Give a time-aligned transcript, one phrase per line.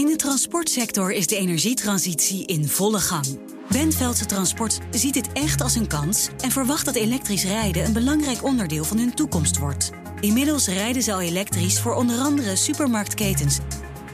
[0.00, 3.38] In de transportsector is de energietransitie in volle gang.
[3.68, 8.44] Bentveldse Transport ziet dit echt als een kans en verwacht dat elektrisch rijden een belangrijk
[8.44, 9.90] onderdeel van hun toekomst wordt.
[10.20, 13.58] Inmiddels rijden ze al elektrisch voor onder andere supermarktketens.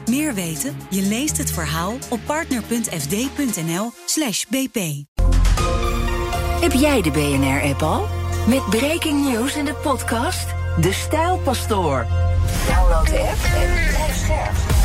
[0.05, 0.77] Meer weten?
[0.89, 4.79] Je leest het verhaal op partner.fd.nl/slash bp.
[6.61, 8.07] Heb jij de BNR-app al?
[8.47, 10.47] Met breaking news in de podcast
[10.81, 12.07] De Stijlpastoor.
[12.67, 14.76] Download de app en blijf scherp.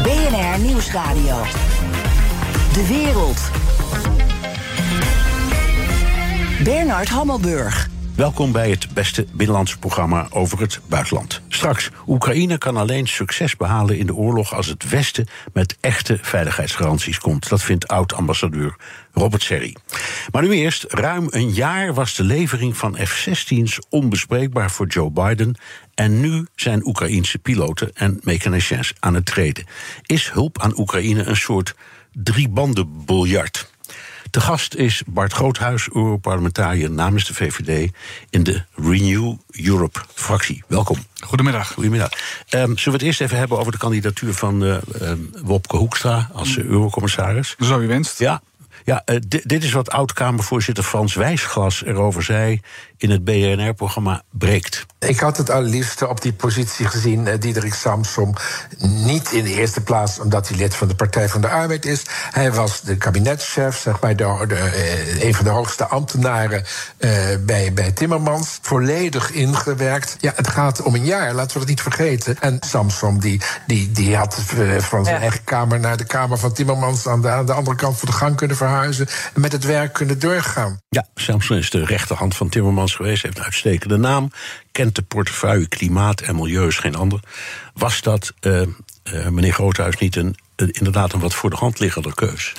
[0.00, 1.42] BNR Nieuwsradio.
[2.72, 3.40] De wereld.
[6.64, 7.91] Bernard Hammelburg.
[8.16, 11.40] Welkom bij het beste binnenlandse programma over het buitenland.
[11.48, 17.18] Straks, Oekraïne kan alleen succes behalen in de oorlog als het Westen met echte veiligheidsgaranties
[17.18, 17.48] komt.
[17.48, 18.76] Dat vindt oud-ambassadeur
[19.12, 19.76] Robert Serry.
[20.32, 25.54] Maar nu eerst, ruim een jaar was de levering van F-16's onbespreekbaar voor Joe Biden.
[25.94, 29.64] En nu zijn Oekraïense piloten en mechaniciens aan het treden.
[30.02, 31.74] Is hulp aan Oekraïne een soort
[32.12, 33.71] driebanden-biljart?
[34.32, 37.90] De gast is Bart Groothuis, Europarlementariër namens de VVD
[38.30, 40.64] in de Renew Europe-fractie.
[40.68, 40.98] Welkom.
[41.20, 41.72] Goedemiddag.
[41.72, 42.10] Goedemiddag.
[42.10, 44.76] Um, zullen we het eerst even hebben over de kandidatuur van uh,
[45.42, 47.56] Wopke Hoekstra als uh, eurocommissaris?
[47.58, 48.18] Zo u wenst.
[48.18, 48.42] Ja,
[48.84, 52.60] ja, uh, dit is wat oud-Kamervoorzitter Frans Wijsglas erover zei
[53.02, 54.86] in het BNR-programma Breekt.
[54.98, 58.34] Ik had het allerliefste op die positie gezien, uh, Diederik Samsom.
[58.78, 62.02] Niet in de eerste plaats omdat hij lid van de Partij van de Arbeid is.
[62.30, 66.64] Hij was de kabinetschef, zeg maar, de, de, uh, een van de hoogste ambtenaren
[67.40, 68.58] bij, bij Timmermans.
[68.62, 70.16] Volledig ingewerkt.
[70.20, 72.36] Ja, het gaat om een jaar, laten we dat niet vergeten.
[72.40, 74.34] En Samsom, die, die, die had
[74.78, 75.22] van zijn ja.
[75.22, 78.14] eigen kamer naar de kamer van Timmermans aan de, aan de andere kant van de
[78.14, 79.06] gang kunnen verhuizen.
[79.34, 80.80] En met het werk kunnen doorgaan.
[80.88, 84.30] Ja, Samson is de rechterhand van Timmermans geweest, heeft een uitstekende naam,
[84.72, 87.20] kent de portefeuille klimaat en milieu is geen ander.
[87.74, 88.62] Was dat, uh,
[89.12, 92.52] uh, meneer Groothuis, niet een, uh, inderdaad een wat voor de hand liggende keus?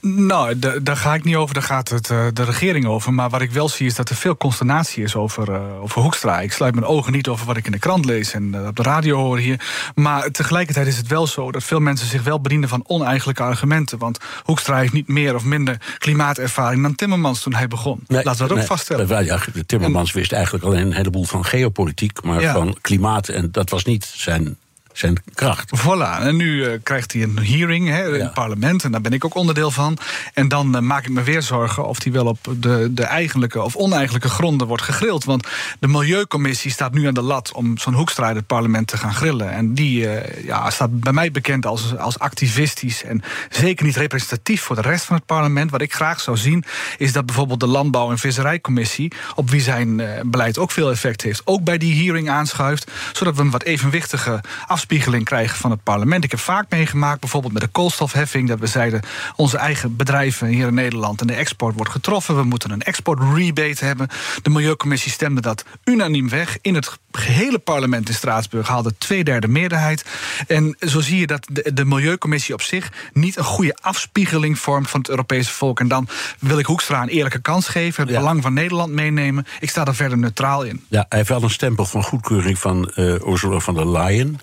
[0.00, 3.14] Nou, daar ga ik niet over, daar gaat het, uh, de regering over.
[3.14, 6.40] Maar wat ik wel zie is dat er veel consternatie is over, uh, over Hoekstra.
[6.40, 8.76] Ik sluit mijn ogen niet over wat ik in de krant lees en uh, op
[8.76, 9.60] de radio hoor hier.
[9.94, 13.98] Maar tegelijkertijd is het wel zo dat veel mensen zich wel bedienen van oneigenlijke argumenten.
[13.98, 18.00] Want Hoekstra heeft niet meer of minder klimaatervaring dan Timmermans toen hij begon.
[18.06, 19.06] Nee, Laten we dat nee, ook vaststellen.
[19.06, 22.52] Wel, ja, Timmermans en, wist eigenlijk alleen een heleboel van geopolitiek, maar ja.
[22.52, 23.28] van klimaat.
[23.28, 24.56] En dat was niet zijn
[24.98, 25.70] zijn kracht.
[25.80, 29.12] Voilà, en nu uh, krijgt hij een hearing hè, in het parlement, en daar ben
[29.12, 29.98] ik ook onderdeel van.
[30.34, 33.62] En dan uh, maak ik me weer zorgen of hij wel op de, de eigenlijke
[33.62, 35.24] of oneigenlijke gronden wordt gegrild.
[35.24, 35.48] Want
[35.78, 39.50] de Milieucommissie staat nu aan de lat om zo'n hoekstrijd het parlement te gaan grillen.
[39.50, 44.62] En die uh, ja, staat bij mij bekend als, als activistisch en zeker niet representatief
[44.62, 45.70] voor de rest van het parlement.
[45.70, 46.64] Wat ik graag zou zien,
[46.96, 51.42] is dat bijvoorbeeld de Landbouw- en Visserijcommissie, op wie zijn beleid ook veel effect heeft,
[51.44, 55.82] ook bij die hearing aanschuift, zodat we een wat evenwichtige afspraak afspiegeling krijgen van het
[55.82, 56.24] parlement.
[56.24, 59.00] Ik heb vaak meegemaakt, bijvoorbeeld met de koolstofheffing, dat we zeiden:
[59.36, 62.36] onze eigen bedrijven hier in Nederland en de export wordt getroffen.
[62.36, 64.08] We moeten een export rebate hebben.
[64.42, 66.58] De Milieucommissie stemde dat unaniem weg.
[66.60, 70.04] In het gehele parlement in Straatsburg haalde twee derde meerderheid.
[70.46, 74.90] En zo zie je dat de, de Milieucommissie op zich niet een goede afspiegeling vormt
[74.90, 75.80] van het Europese volk.
[75.80, 78.18] En dan wil ik Hoekstra een eerlijke kans geven, het ja.
[78.18, 79.46] belang van Nederland meenemen.
[79.60, 80.84] Ik sta daar verder neutraal in.
[80.88, 84.40] Ja, hij heeft wel een stempel van goedkeuring van uh, Ursula von der Leyen.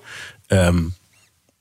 [0.47, 0.93] Um,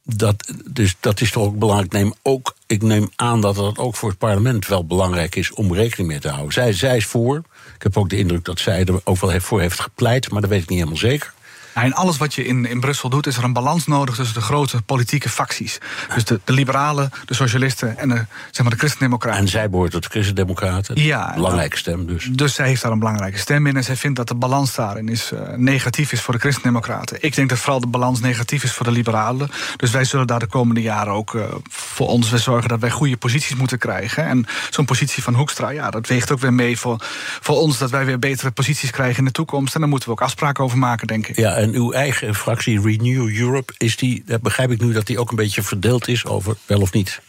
[0.05, 1.93] dat, dus dat is toch ook belangrijk.
[1.93, 5.53] Ik neem, ook, ik neem aan dat het ook voor het parlement wel belangrijk is
[5.53, 6.53] om rekening mee te houden.
[6.53, 7.43] Zij, zij is voor.
[7.75, 10.50] Ik heb ook de indruk dat zij er ook wel voor heeft gepleit, maar dat
[10.50, 11.33] weet ik niet helemaal zeker.
[11.75, 14.35] Nou, in alles wat je in, in Brussel doet, is er een balans nodig tussen
[14.35, 15.79] de grote politieke facties.
[16.15, 19.41] Dus de, de liberalen, de socialisten en de, zeg maar, de christendemocraten.
[19.41, 21.03] En zij behoort tot de christendemocraten.
[21.03, 21.33] Ja.
[21.35, 22.29] Belangrijke stem dus.
[22.33, 23.77] Dus zij heeft daar een belangrijke stem in.
[23.77, 27.17] En zij vindt dat de balans daarin is, uh, negatief is voor de christendemocraten.
[27.21, 29.51] Ik denk dat vooral de balans negatief is voor de liberalen.
[29.77, 32.91] Dus wij zullen daar de komende jaren ook uh, voor ons weer zorgen dat wij
[32.91, 34.25] goede posities moeten krijgen.
[34.25, 36.97] En zo'n positie van Hoekstra, ja, dat weegt ook weer mee voor,
[37.41, 39.75] voor ons dat wij weer betere posities krijgen in de toekomst.
[39.75, 41.37] En daar moeten we ook afspraken over maken, denk ik.
[41.37, 45.31] Ja, en uw eigen fractie Renew Europe, is die, begrijp ik nu dat die ook
[45.31, 47.21] een beetje verdeeld is over wel of niet?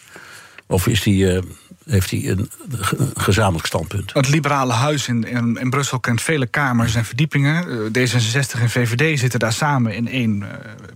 [0.67, 1.41] Of is die, uh,
[1.85, 2.49] heeft hij een,
[3.15, 4.13] gezamenlijk standpunt?
[4.13, 7.65] Het liberale huis in, in, in, Brussel kent vele kamers en verdiepingen.
[7.87, 10.43] D66 en VVD zitten daar samen in één.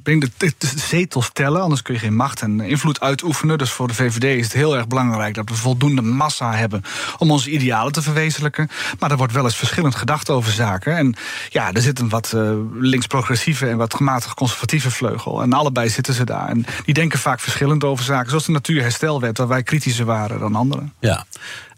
[0.03, 3.57] Uh, de, zetels tellen, anders kun je geen macht en invloed uitoefenen.
[3.57, 6.83] Dus voor de VVD is het heel erg belangrijk dat we voldoende massa hebben
[7.18, 8.69] om onze idealen te verwezenlijken.
[9.00, 10.97] Maar er wordt wel eens verschillend gedacht over zaken.
[10.97, 11.15] En
[11.50, 15.41] ja, er zit een wat uh, links-progressieve en wat gematigd conservatieve vleugel.
[15.41, 16.50] En allebei zitten ze daar.
[16.50, 18.30] En die denken vaak verschillend over zaken.
[18.30, 20.79] Zoals de Natuurherstelwet, waar wij kritischer waren dan anderen.
[21.00, 21.26] Ja,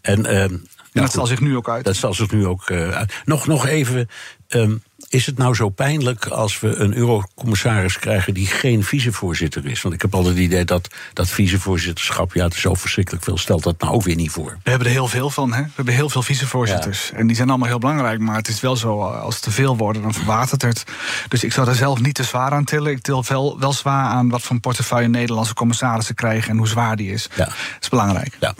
[0.00, 0.20] en.
[0.20, 0.46] Uh,
[0.92, 1.84] en dat zal zich nu ook uit.
[1.84, 3.14] Dat zal zich nu ook uh, uit.
[3.24, 4.08] Nog, nog even.
[4.52, 4.74] Ehm,
[5.12, 9.82] is het nou zo pijnlijk als we een eurocommissaris krijgen die geen vicevoorzitter is?
[9.82, 13.38] Want ik heb altijd het idee dat dat vicevoorzitterschap, ja, het is zo verschrikkelijk veel,
[13.38, 14.58] stelt dat nou ook weer niet voor.
[14.62, 15.62] We hebben er heel veel van, hè?
[15.62, 17.12] We hebben heel veel vicevoorzitters.
[17.12, 19.76] En die zijn allemaal heel belangrijk, maar het is wel zo, als het te veel
[19.76, 20.84] worden, dan verwatert het.
[21.28, 22.92] Dus ik zou daar zelf niet te zwaar aan tillen.
[22.92, 26.96] Ik til wel, wel zwaar aan wat voor portefeuille Nederlandse commissarissen krijgen en hoe zwaar
[26.96, 27.28] die is.
[27.36, 27.44] Ja.
[27.44, 28.36] Dat is belangrijk.
[28.40, 28.54] Ja.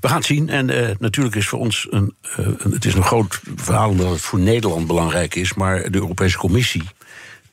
[0.00, 0.48] We gaan het zien.
[0.48, 4.10] En uh, natuurlijk is voor ons een, uh, een, Het is een groot verhaal omdat
[4.10, 5.54] het voor Nederland belangrijk is.
[5.54, 6.82] Maar de Europese Commissie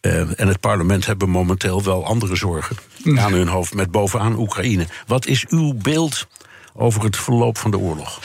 [0.02, 2.76] uh, en het parlement hebben momenteel wel andere zorgen
[3.16, 3.74] aan hun hoofd.
[3.74, 4.88] Met bovenaan Oekraïne.
[5.08, 6.28] Wat is uw beeld
[6.74, 8.20] over het verloop van de oorlog?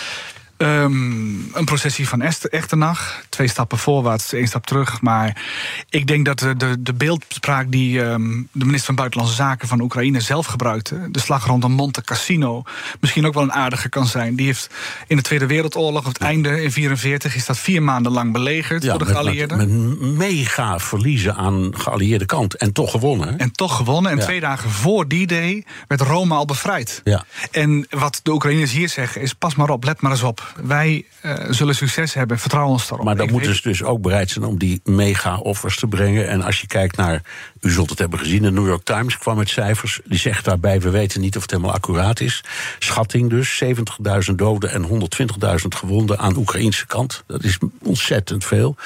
[0.62, 3.22] Um, een processie van Echternach.
[3.28, 5.00] Twee stappen voorwaarts, één stap terug.
[5.00, 5.42] Maar
[5.88, 9.80] ik denk dat de, de, de beeldspraak die um, de minister van Buitenlandse Zaken van
[9.80, 12.62] Oekraïne zelf gebruikte, de slag rondom Monte Cassino,
[13.00, 14.36] misschien ook wel een aardige kan zijn.
[14.36, 14.70] Die heeft
[15.06, 18.82] in de Tweede Wereldoorlog, op het einde in 1944, is dat vier maanden lang belegerd
[18.82, 19.56] door de geallieerden.
[19.56, 19.68] Met,
[20.00, 22.56] met, mega verliezen aan geallieerde kant.
[22.56, 23.38] En toch gewonnen.
[23.38, 24.10] En toch gewonnen.
[24.10, 24.24] En ja.
[24.24, 27.00] twee dagen voor die day werd Rome al bevrijd.
[27.04, 27.24] Ja.
[27.50, 31.04] En wat de Oekraïners hier zeggen is: pas maar op, let maar eens op wij
[31.22, 33.06] uh, zullen succes hebben, vertrouw ons daarop.
[33.06, 36.28] Maar dan moeten ze dus ook bereid zijn om die mega-offers te brengen.
[36.28, 37.22] En als je kijkt naar,
[37.60, 40.00] u zult het hebben gezien, de New York Times kwam met cijfers.
[40.04, 42.44] Die zegt daarbij, we weten niet of het helemaal accuraat is.
[42.78, 47.22] Schatting dus, 70.000 doden en 120.000 gewonden aan Oekraïnse kant.
[47.26, 48.76] Dat is ontzettend veel.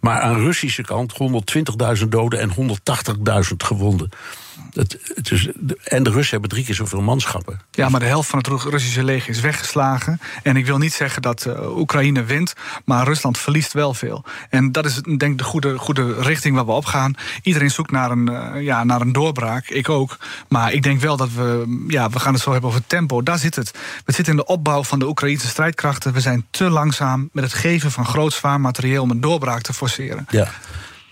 [0.00, 1.12] Maar aan Russische kant
[1.98, 4.08] 120.000 doden en 180.000 gewonden.
[4.72, 5.48] Het, het is,
[5.84, 7.60] en de Russen hebben drie keer zoveel manschappen.
[7.70, 10.20] Ja, maar de helft van het Russische leger is weggeslagen.
[10.42, 12.52] En ik wil niet zeggen dat uh, Oekraïne wint,
[12.84, 14.24] maar Rusland verliest wel veel.
[14.50, 17.14] En dat is denk ik de goede, goede richting waar we op gaan.
[17.42, 20.18] Iedereen zoekt naar een, uh, ja, naar een doorbraak, ik ook.
[20.48, 23.22] Maar ik denk wel dat we, ja, we gaan het zo hebben over tempo.
[23.22, 23.70] Daar zit het.
[24.04, 26.12] We zitten in de opbouw van de Oekraïnse strijdkrachten.
[26.12, 29.72] We zijn te langzaam met het geven van groot zwaar materieel om een doorbraak te
[29.72, 30.26] forceren.
[30.30, 30.48] Ja.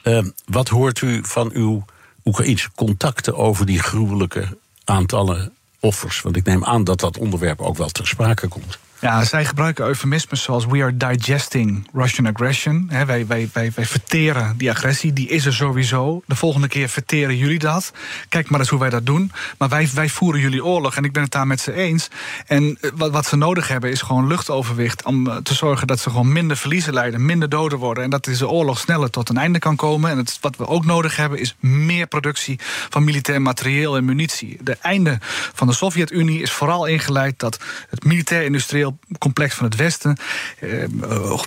[0.05, 1.85] Uh, wat hoort u van uw
[2.31, 6.21] Oekraïnse contacten over die gruwelijke aantallen offers?
[6.21, 8.79] Want ik neem aan dat dat onderwerp ook wel ter sprake komt.
[9.01, 12.91] Ja, zij gebruiken eufemismes zoals we are digesting Russian aggression.
[13.07, 16.23] wij, wij, verteren die agressie, die is er sowieso.
[16.27, 17.93] De volgende keer verteren jullie dat.
[18.29, 19.33] Kijk maar eens hoe wij dat doen.
[19.59, 22.09] Maar wij, wij voeren jullie oorlog en ik ben het daar met ze eens.
[22.47, 25.05] En eh, wat, wat ze nodig hebben is gewoon luchtoverwicht...
[25.05, 28.05] om eh, te zorgen dat ze gewoon minder verliezen leiden, minder doden worden...
[28.05, 30.11] en dat deze oorlog sneller tot een einde kan komen.
[30.11, 32.59] En het, wat we ook nodig hebben is meer productie
[32.89, 34.59] van militair materieel en munitie.
[34.63, 35.19] De einde
[35.55, 37.59] van de Sovjet-Unie is vooral ingeleid dat
[37.91, 40.17] het militair-industrieel complex van het Westen
[40.61, 40.85] uh,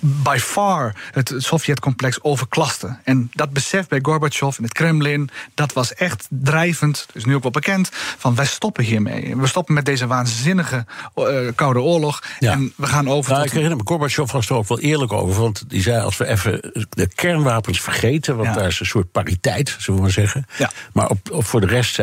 [0.01, 2.97] by far het Sovjet-complex overklaste.
[3.03, 7.41] En dat besef bij Gorbachev in het Kremlin, dat was echt drijvend, is nu ook
[7.41, 9.37] wel bekend, van wij stoppen hiermee.
[9.37, 10.85] We stoppen met deze waanzinnige
[11.15, 13.51] uh, Koude Oorlog en we gaan over nou, tot...
[13.51, 16.27] Ik herinner me, Gorbachev was er ook wel eerlijk over, want die zei als we
[16.27, 18.53] even de kernwapens vergeten, want ja.
[18.53, 20.45] daar is een soort pariteit, zullen we maar zeggen.
[20.57, 20.71] Ja.
[20.93, 21.99] Maar op, op, voor de rest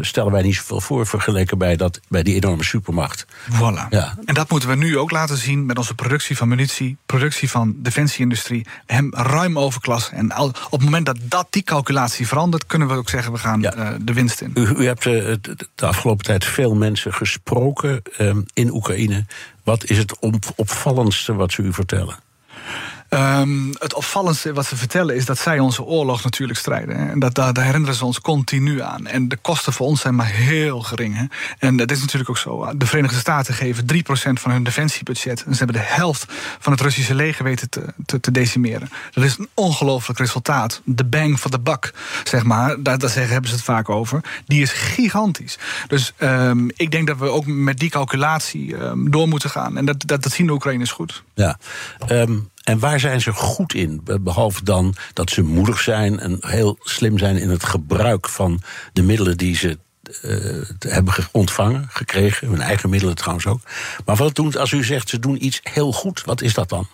[0.00, 3.26] stellen wij niet zoveel voor vergeleken bij, dat, bij die enorme supermacht.
[3.50, 3.88] Voilà.
[3.90, 4.14] Ja.
[4.24, 7.74] En dat moeten we nu ook laten zien met onze productie van munitie, productie van
[7.76, 10.16] defensieindustrie, hem ruim overklassen.
[10.16, 13.38] En al, op het moment dat, dat die calculatie verandert, kunnen we ook zeggen: we
[13.38, 13.76] gaan ja.
[13.76, 14.50] uh, de winst in.
[14.54, 15.34] U, u hebt uh,
[15.74, 19.26] de afgelopen tijd veel mensen gesproken uh, in Oekraïne.
[19.64, 22.16] Wat is het op, opvallendste wat ze u vertellen?
[23.14, 27.10] Um, het opvallendste wat ze vertellen is dat zij onze oorlog natuurlijk strijden.
[27.10, 29.06] En dat, daar, daar, herinneren ze ons continu aan.
[29.06, 31.16] En de kosten voor ons zijn maar heel gering.
[31.16, 31.24] Hè.
[31.58, 32.72] En dat is natuurlijk ook zo.
[32.76, 33.96] De Verenigde Staten geven 3%
[34.32, 35.44] van hun defensiebudget.
[35.44, 38.88] En ze hebben de helft van het Russische leger weten te, te, te decimeren.
[39.10, 40.80] Dat is een ongelooflijk resultaat.
[40.84, 42.82] De bang for the buck, zeg maar.
[42.82, 44.20] Daar, daar zeggen, hebben ze het vaak over.
[44.46, 45.58] Die is gigantisch.
[45.86, 49.76] Dus um, ik denk dat we ook met die calculatie um, door moeten gaan.
[49.76, 51.22] En dat, dat, zien de Oekraïners goed.
[51.34, 51.58] Ja.
[52.62, 54.02] En waar zijn ze goed in?
[54.20, 58.60] Behalve dan dat ze moedig zijn en heel slim zijn in het gebruik van
[58.92, 59.78] de middelen die ze
[60.22, 62.48] uh, hebben ontvangen, gekregen.
[62.48, 63.60] Hun eigen middelen trouwens ook.
[64.04, 66.86] Maar wat doen als u zegt ze doen iets heel goed, wat is dat dan?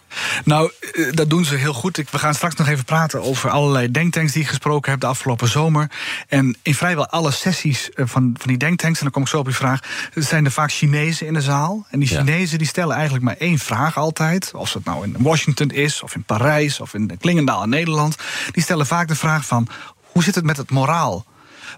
[0.44, 0.72] Nou,
[1.10, 1.96] dat doen ze heel goed.
[2.10, 5.48] We gaan straks nog even praten over allerlei denktanks die ik gesproken heb de afgelopen
[5.48, 5.90] zomer.
[6.28, 8.06] En in vrijwel alle sessies van,
[8.38, 9.80] van die denktanks, en dan kom ik zo op uw vraag,
[10.14, 11.86] zijn er vaak Chinezen in de zaal.
[11.90, 12.58] En die Chinezen ja.
[12.58, 14.50] die stellen eigenlijk maar één vraag altijd.
[14.54, 18.16] Of het nou in Washington is, of in Parijs, of in Klingendaal in Nederland.
[18.50, 19.68] Die stellen vaak de vraag van,
[20.00, 21.26] hoe zit het met het moraal?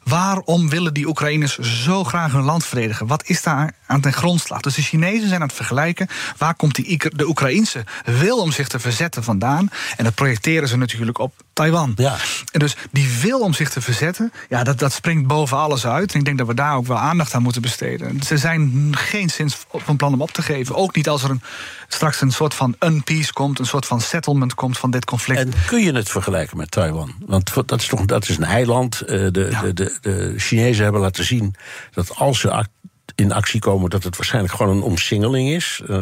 [0.04, 3.06] Waarom willen die Oekraïners zo graag hun land verdedigen?
[3.06, 4.60] Wat is daar aan ten grondslag?
[4.60, 6.08] Dus de Chinezen zijn aan het vergelijken.
[6.36, 9.70] Waar komt die, de Oekraïnse wil om zich te verzetten vandaan?
[9.96, 11.92] En dat projecteren ze natuurlijk op Taiwan.
[11.96, 12.16] Ja.
[12.52, 16.12] En dus die wil om zich te verzetten, ja, dat, dat springt boven alles uit.
[16.12, 18.22] En ik denk dat we daar ook wel aandacht aan moeten besteden.
[18.22, 20.74] Ze zijn geen sinds van plan om op te geven.
[20.74, 21.42] Ook niet als er een,
[21.88, 25.40] straks een soort van unpeace komt, een soort van settlement komt van dit conflict.
[25.40, 27.14] En kun je het vergelijken met Taiwan?
[27.26, 29.00] Want dat is toch dat is een eiland.
[29.00, 31.54] Eh, de, de, de, de Chinezen hebben laten zien
[31.90, 32.66] dat als ze
[33.14, 35.82] in actie komen, dat het waarschijnlijk gewoon een omsingeling is.
[35.88, 35.98] Uh,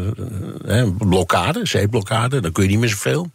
[0.63, 3.31] een blokkade, zeeblokkade, dan kun je niet meer zoveel.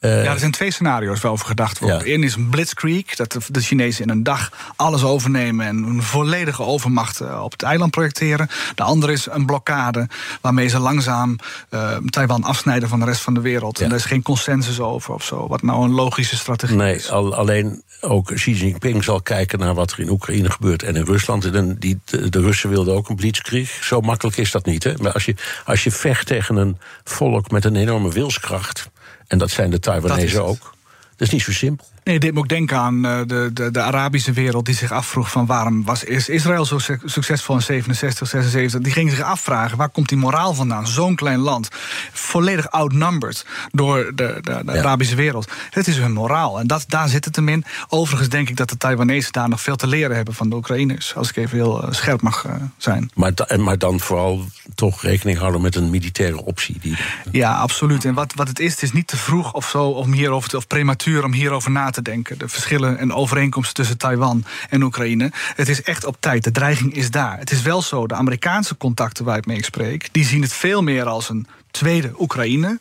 [0.00, 2.04] Uh, ja, er zijn twee scenario's waarover gedacht wordt.
[2.04, 2.12] Ja.
[2.12, 6.62] Eén is een blitzkrieg, dat de Chinezen in een dag alles overnemen en een volledige
[6.62, 8.48] overmacht eh, op het eiland projecteren.
[8.74, 10.08] De andere is een blokkade,
[10.40, 11.36] waarmee ze langzaam
[11.70, 13.78] uh, Taiwan afsnijden van de rest van de wereld.
[13.78, 13.84] Ja.
[13.84, 17.10] En er is geen consensus over of zo, wat nou een logische strategie nee, is.
[17.10, 21.04] Al, alleen ook Xi Jinping zal kijken naar wat er in Oekraïne gebeurt en in
[21.04, 21.44] Rusland.
[21.44, 23.84] En die, de, de Russen wilden ook een blitzkrieg.
[23.84, 24.84] Zo makkelijk is dat niet.
[24.84, 24.94] Hè?
[25.02, 28.90] Maar als je, als je vecht tegen een volk met een enorme wilskracht.
[29.26, 30.74] En dat zijn de Taiwanese ook.
[31.16, 31.86] Dat is niet zo simpel.
[32.08, 35.30] Nee, dit moet ook denken aan eh, de, de, de, Arabische wereld die zich afvroeg
[35.30, 38.80] van waarom was Israël zo succesvol in 67, 76.
[38.80, 40.86] Die ging zich afvragen waar komt die moraal vandaan?
[40.86, 41.68] Zo'n klein land,
[42.12, 45.50] volledig outnumbered door de, de, de Arabische wereld.
[45.70, 47.64] Het is hun moraal en dat, daar zit het hem in.
[47.88, 51.14] Overigens denk ik dat de Taiwanese daar nog veel te leren hebben van de Oekraïners.
[51.14, 53.10] Als ik even heel uh, scherp mag uh, zijn.
[53.14, 56.78] Maar, maar dan vooral toch rekening houden met een militaire optie.
[56.80, 56.96] Die...
[57.30, 58.04] Ja, absoluut.
[58.04, 60.56] En wat, wat het is, het is niet te vroeg of zo om hierover te,
[60.56, 62.38] of prematuur om hierover na te denken.
[62.38, 65.30] De verschillen en overeenkomsten tussen Taiwan en Oekraïne.
[65.32, 66.44] Het is echt op tijd.
[66.44, 67.38] De dreiging is daar.
[67.38, 70.82] Het is wel zo, de Amerikaanse contacten waar ik mee spreek, die zien het veel
[70.82, 72.80] meer als een tweede Oekraïne.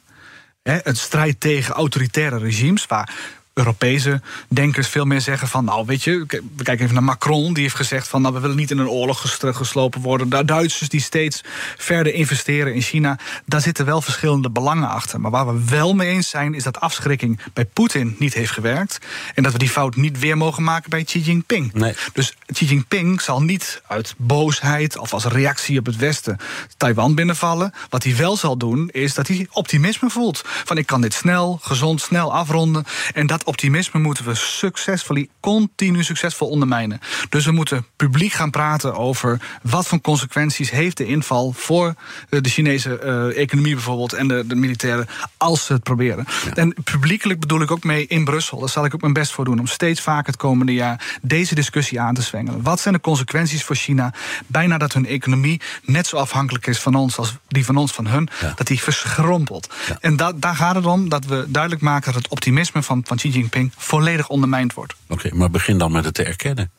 [0.63, 2.85] een strijd tegen autoritaire regimes.
[2.85, 3.13] Waar
[3.57, 7.63] Europese denkers veel meer zeggen van, nou weet je, we kijken even naar Macron, die
[7.63, 10.29] heeft gezegd van, nou we willen niet in een oorlog geslopen worden.
[10.29, 11.41] De Duitsers die steeds
[11.77, 15.21] verder investeren in China, daar zitten wel verschillende belangen achter.
[15.21, 18.99] Maar waar we wel mee eens zijn, is dat afschrikking bij Poetin niet heeft gewerkt
[19.35, 21.73] en dat we die fout niet weer mogen maken bij Xi Jinping.
[21.73, 21.95] Nee.
[22.13, 26.37] Dus Xi Jinping zal niet uit boosheid of als reactie op het Westen
[26.77, 27.73] Taiwan binnenvallen.
[27.89, 30.41] Wat hij wel zal doen, is dat hij optimisme voelt.
[30.45, 36.03] Van ik kan dit snel, gezond, snel afronden en dat optimisme moeten we succesvol, continu
[36.03, 36.99] succesvol ondermijnen.
[37.29, 41.95] Dus we moeten publiek gaan praten over wat voor consequenties heeft de inval voor
[42.29, 46.25] eh, de Chinese uh, economie bijvoorbeeld en de, de militairen als ze het proberen.
[46.53, 48.59] En publiekelijk bedoel ik ook mee in Brussel.
[48.59, 51.55] Daar zal ik ook mijn best voor doen om steeds vaker het komende jaar deze
[51.55, 52.61] discussie aan te zwengelen.
[52.61, 54.13] Wat zijn de consequenties voor China?
[54.47, 58.07] Bijna dat hun economie net zo afhankelijk is van ons als die van ons van
[58.07, 59.73] hun, dat die verschrompelt.
[59.99, 63.17] En da daar gaat het om dat we duidelijk maken dat het optimisme van, van
[63.17, 64.95] Xi Jinping volledig ondermijnd wordt.
[65.07, 66.71] Oké, maar begin dan met het te erkennen.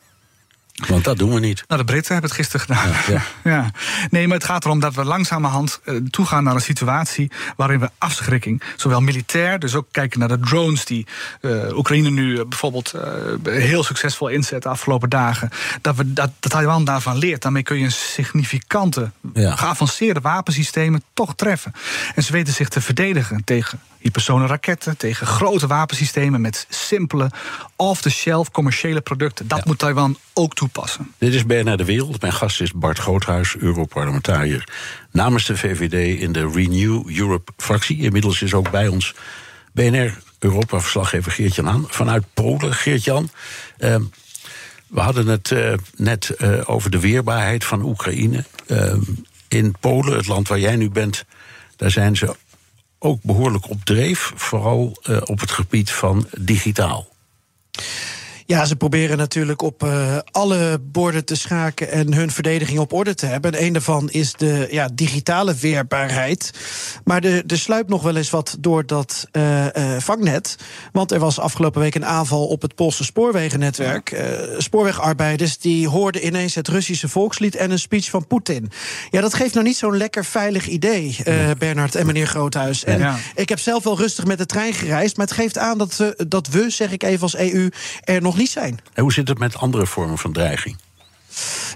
[0.87, 1.63] Want dat doen we niet.
[1.67, 2.89] Nou, de Britten hebben het gisteren gedaan.
[3.07, 3.71] Ja, ja.
[4.09, 7.89] Nee, maar het gaat erom dat we langzamerhand uh, toegaan naar een situatie waarin we
[7.97, 11.07] afschrikking, zowel militair, dus ook kijken naar de drones die
[11.41, 12.93] uh, Oekraïne nu uh, bijvoorbeeld
[13.43, 15.49] heel succesvol inzet de afgelopen dagen,
[15.81, 17.41] dat, we, dat, dat Taiwan daarvan leert.
[17.41, 19.55] Daarmee kun je een significante, ja.
[19.55, 21.71] geavanceerde wapensystemen toch treffen.
[22.15, 27.31] En ze weten zich te verdedigen tegen hypersonenraketten, tegen grote wapensystemen met simpele,
[27.75, 29.47] off-the-shelf commerciële producten.
[29.47, 30.68] Dat moet Taiwan ook toepassen.
[31.17, 32.21] Dit is BNR De Wereld.
[32.21, 34.67] Mijn gast is Bart Groothuis, Europarlementariër
[35.11, 37.97] namens de VVD in de Renew Europe-fractie.
[37.97, 39.13] Inmiddels is ook bij ons
[39.71, 42.73] BNR Europa-verslaggever Geert-Jan aan vanuit Polen.
[42.73, 43.29] Geert-Jan,
[43.79, 43.95] uh,
[44.87, 48.45] we hadden het uh, net uh, over de weerbaarheid van Oekraïne.
[48.67, 49.01] Ehm,
[49.47, 51.25] in Polen, het land waar jij nu bent,
[51.75, 52.35] daar zijn ze
[52.99, 57.07] ook behoorlijk op dreef, vooral uh, op het gebied van digitaal.
[58.49, 63.13] Ja, ze proberen natuurlijk op uh, alle borden te schaken en hun verdediging op orde
[63.13, 63.53] te hebben.
[63.53, 66.51] En een daarvan is de ja, digitale weerbaarheid.
[67.03, 69.65] Maar er, er sluipt nog wel eens wat door dat uh,
[69.97, 70.55] vangnet.
[70.91, 74.23] Want er was afgelopen week een aanval op het Poolse spoorwegennetwerk.
[74.57, 78.71] spoorwegarbeiders die hoorden ineens het Russische volkslied en een speech van Poetin.
[79.09, 81.17] Ja, dat geeft nou niet zo'n lekker veilig idee,
[81.57, 82.83] Bernard en meneer Groothuis.
[82.83, 83.17] En ja.
[83.35, 86.25] ik heb zelf wel rustig met de trein gereisd, maar het geeft aan dat we,
[86.27, 87.69] dat we zeg ik even als EU,
[88.03, 88.79] er nog zijn.
[88.93, 90.77] En hoe zit het met andere vormen van dreiging?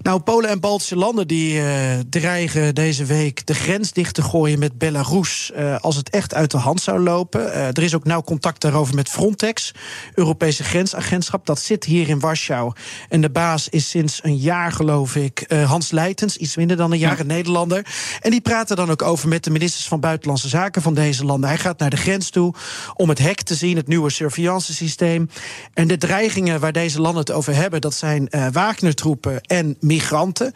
[0.01, 1.65] Nou, Polen en Baltische landen die uh,
[2.09, 6.51] dreigen deze week de grens dicht te gooien met Belarus uh, als het echt uit
[6.51, 7.41] de hand zou lopen.
[7.41, 9.71] Uh, er is ook nauw contact daarover met Frontex,
[10.13, 11.45] Europese grensagentschap.
[11.45, 12.73] Dat zit hier in Warschau.
[13.09, 16.97] En de baas is sinds een jaar, geloof ik, Hans Leitens, iets minder dan een
[16.97, 17.85] jaar, een Nederlander.
[18.21, 21.49] En die praten dan ook over met de ministers van Buitenlandse Zaken van deze landen.
[21.49, 22.53] Hij gaat naar de grens toe
[22.93, 25.29] om het hek te zien, het nieuwe surveillance systeem.
[25.73, 30.53] En de dreigingen waar deze landen het over hebben, dat zijn Wagner-troepen en migranten.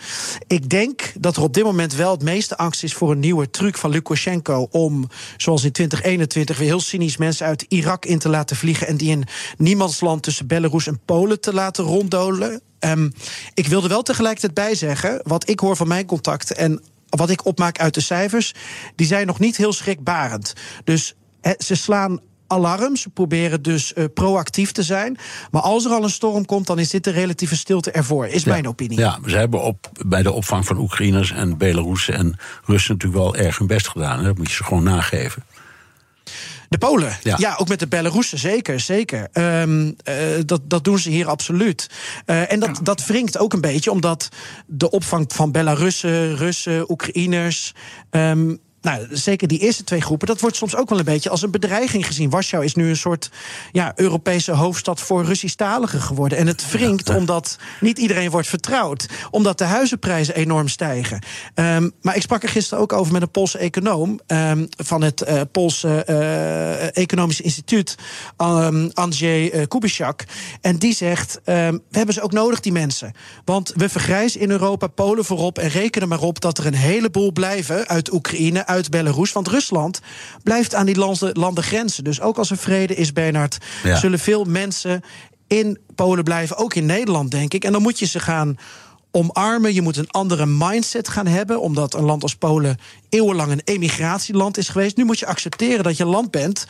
[0.48, 3.50] Ik denk dat er op dit moment wel het meeste angst is voor een nieuwe
[3.50, 8.30] truc van Lukashenko om, zoals in 2021, weer heel cynisch mensen uit Irak in te
[8.30, 9.24] laten vliegen en die in
[9.58, 12.62] niemands land tussen Belarus en Polen te laten ronddolen.
[12.80, 13.14] Um,
[13.54, 17.80] ik wilde wel tegelijkertijd bijzeggen, wat ik hoor van mijn contacten en wat ik opmaak
[17.80, 18.54] uit de cijfers,
[18.96, 20.54] die zijn nog niet heel schrikbarend.
[20.84, 21.16] Dus
[21.58, 22.96] ze slaan alarm.
[22.96, 25.18] Ze proberen dus uh, proactief te zijn.
[25.52, 28.28] Maar als er al een storm komt, dan is dit de relatieve stilte ervoor.
[28.28, 29.00] Is mijn opinie.
[29.00, 33.36] Ja, ze hebben op, bij de opvang van Oekraïners en Belarussen en Russen natuurlijk wel
[33.36, 34.20] erg hun best gedaan.
[34.20, 34.26] Hè?
[34.26, 35.44] Dat moet je ze gewoon nageven.
[36.70, 37.36] De Polen, ja.
[37.40, 37.56] ja.
[37.58, 38.80] ook met de Belarussen, zeker.
[38.80, 39.28] zeker.
[39.34, 39.96] Um, uh,
[40.46, 41.90] dat, dat doen ze hier absoluut.
[42.26, 44.30] Uh, en dat, dat wringt ook een beetje, omdat
[44.66, 47.74] de opvang van Belarussen, Russen, Oekraïners.
[48.12, 51.42] Um, nou, zeker die eerste twee groepen, dat wordt soms ook wel een beetje als
[51.42, 52.30] een bedreiging gezien.
[52.30, 53.32] Warschau is nu een soort
[53.72, 56.38] ja, Europese hoofdstad voor Russisch-taligen geworden.
[56.38, 61.22] En het wringt omdat niet iedereen wordt vertrouwd, omdat de huizenprijzen enorm stijgen.
[61.56, 65.24] Um, maar ik sprak er gisteren ook over met een Poolse econoom um, van het
[65.28, 67.96] uh, Poolse uh, Economisch Instituut,
[68.38, 70.24] um, Andrzej uh, Kubiszak.
[70.62, 73.14] En die zegt: we hebben ze ook nodig, die mensen.
[73.46, 77.32] Want we vergrijzen in Europa, Polen voorop, en rekenen maar op dat er een heleboel
[77.32, 79.32] blijven uit Oekraïne uit Belarus.
[79.32, 80.00] Want Rusland
[80.44, 82.04] blijft aan die landen, landen grenzen.
[82.04, 85.02] Dus ook als er vrede is, Bernard, zullen veel mensen
[85.48, 86.58] in Polen blijven.
[86.58, 87.64] Ook in Nederland, denk ik.
[87.64, 88.58] En dan moet je ze gaan
[89.12, 89.74] omarmen.
[89.74, 92.78] Je moet een andere mindset gaan hebben, omdat een land als Polen
[93.10, 94.98] eeuwenlang een emigratieland is geweest.
[94.98, 96.68] Nu moet je accepteren dat je een land bent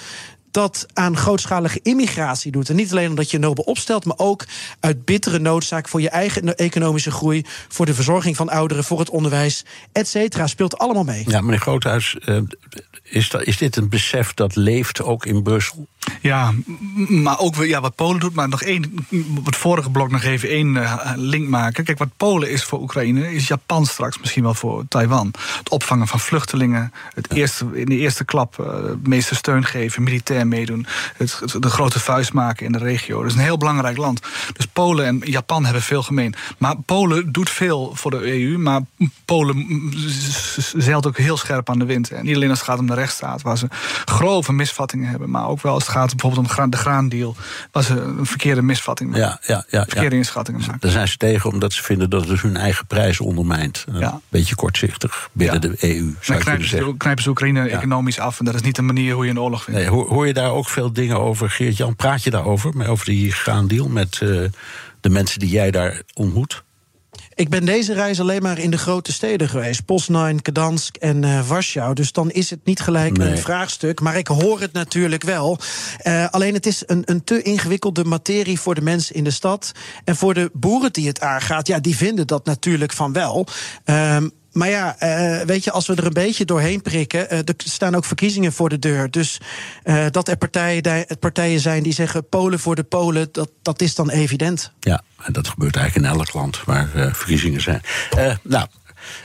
[0.52, 2.70] dat aan grootschalige immigratie doet.
[2.70, 4.46] En niet alleen omdat je nobel opstelt, maar ook
[4.80, 9.10] uit bittere noodzaak voor je eigen economische groei, voor de verzorging van ouderen, voor het
[9.10, 10.48] onderwijs, et cetera.
[10.48, 11.24] Speelt allemaal mee.
[11.28, 12.42] Ja, meneer Groothuis, uh,
[13.04, 15.88] is, dat, is dit een besef dat leeft ook in Brussel?
[16.22, 16.54] Ja,
[17.08, 18.34] maar ook ja, wat Polen doet.
[18.34, 21.84] Maar nog één, op het vorige blok nog even één eh, link maken.
[21.84, 25.34] Kijk, wat Polen is voor Oekraïne, is Japan straks misschien wel voor Taiwan.
[25.58, 28.68] Het opvangen van vluchtelingen, het eerste, in de eerste klap uh,
[29.04, 30.86] meeste steun geven, militair meedoen,
[31.18, 33.22] het, de grote vuist maken in de regio.
[33.22, 34.22] Dat is een heel belangrijk land.
[34.54, 36.36] Dus Polen en Japan hebben veel gemeen.
[36.58, 38.82] Maar Polen doet veel voor de EU, maar
[39.26, 39.66] Polen
[40.76, 42.12] zeilt ook heel scherp aan de wind.
[42.12, 43.68] En niet alleen als het gaat om de rechtsstaat, waar ze
[44.06, 47.36] grove misvattingen hebben, maar ook wel als het gaat bijvoorbeeld om de graandeal,
[47.72, 49.28] waar ze een verkeerde misvatting maken.
[49.28, 50.80] Ja, ja, ja, verkeerde inschattingen maken.
[50.80, 53.86] Daar zijn ze tegen omdat ze vinden dat het hun eigen prijzen ondermijnt.
[53.88, 56.16] Een beetje kortzichtig binnen de EU.
[56.20, 59.26] Zou knijpen, ze, knijpen ze Oekraïne economisch af en dat is niet de manier hoe
[59.26, 59.80] je een oorlog vindt.
[59.80, 61.96] Nee, hoor, hoor, je daar ook veel dingen over, Geert-Jan?
[61.96, 64.50] Praat je daarover, over die graandeal met uh,
[65.02, 66.66] de mensen die jij daar ontmoet?
[67.36, 69.86] Ik ben deze reis alleen maar in de grote steden geweest.
[69.86, 71.94] Poznan, Gdansk en uh, Warschau.
[71.94, 74.00] Dus dan is het niet gelijk een vraagstuk.
[74.00, 75.60] Maar ik hoor het natuurlijk wel.
[76.04, 79.72] Uh, alleen het is een, een te ingewikkelde materie voor de mensen in de stad.
[80.04, 83.48] En voor de boeren die het aangaat, ja, die vinden dat natuurlijk van wel.
[83.86, 84.18] Uh,
[84.58, 87.34] maar ja, uh, weet je, als we er een beetje doorheen prikken.
[87.34, 89.12] Uh, er staan ook verkiezingen voor de deur.
[89.12, 89.42] Dus
[89.84, 93.96] uh, dat er partijen, partijen zijn die zeggen Polen voor de Polen, dat, dat is
[93.96, 94.72] dan evident.
[94.80, 97.82] Ja, en dat gebeurt eigenlijk in elk land waar verkiezingen zijn.
[98.44, 98.68] nou.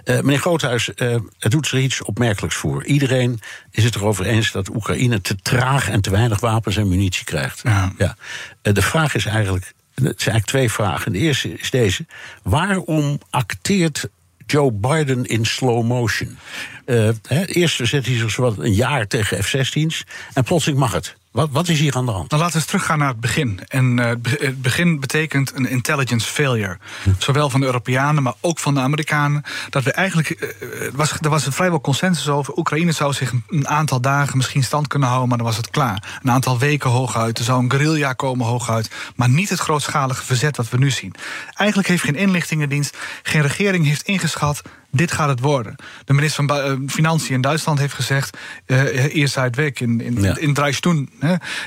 [0.04, 0.90] meneer Groothuis,
[1.38, 2.84] het doet er iets opmerkelijks voor.
[2.84, 3.40] Iedereen
[3.70, 7.60] is het erover eens dat Oekraïne te traag en te weinig wapens en munitie krijgt.
[7.62, 7.92] Ja.
[7.98, 8.16] ja.
[8.62, 9.72] de vraag is eigenlijk.
[9.94, 11.12] Het zijn eigenlijk twee vragen.
[11.12, 12.06] De eerste is deze:
[12.42, 14.08] waarom acteert
[14.52, 16.38] Joe Biden in slow motion.
[16.86, 17.08] Uh,
[17.46, 21.16] eerst zet hij zich zowat een jaar tegen F-16's en plotseling mag het.
[21.32, 22.30] Wat, wat, is hier aan de hand?
[22.30, 23.60] Dan laten we eens teruggaan naar het begin.
[23.68, 26.78] En uh, het begin betekent een intelligence failure.
[27.18, 29.42] Zowel van de Europeanen, maar ook van de Amerikanen.
[29.70, 30.30] Dat we eigenlijk.
[30.30, 32.56] Uh, was, er was vrijwel consensus over.
[32.56, 36.20] Oekraïne zou zich een aantal dagen misschien stand kunnen houden, maar dan was het klaar.
[36.22, 37.38] Een aantal weken hooguit.
[37.38, 38.90] Er zou een guerrilla komen hooguit.
[39.16, 41.14] Maar niet het grootschalige verzet wat we nu zien.
[41.54, 45.76] Eigenlijk heeft geen inlichtingendienst, geen regering heeft ingeschat dit gaat het worden.
[46.04, 48.38] De minister van uh, Financiën in Duitsland heeft gezegd...
[48.66, 50.36] Uh, eerst uit weg, in, in, ja.
[50.36, 51.08] in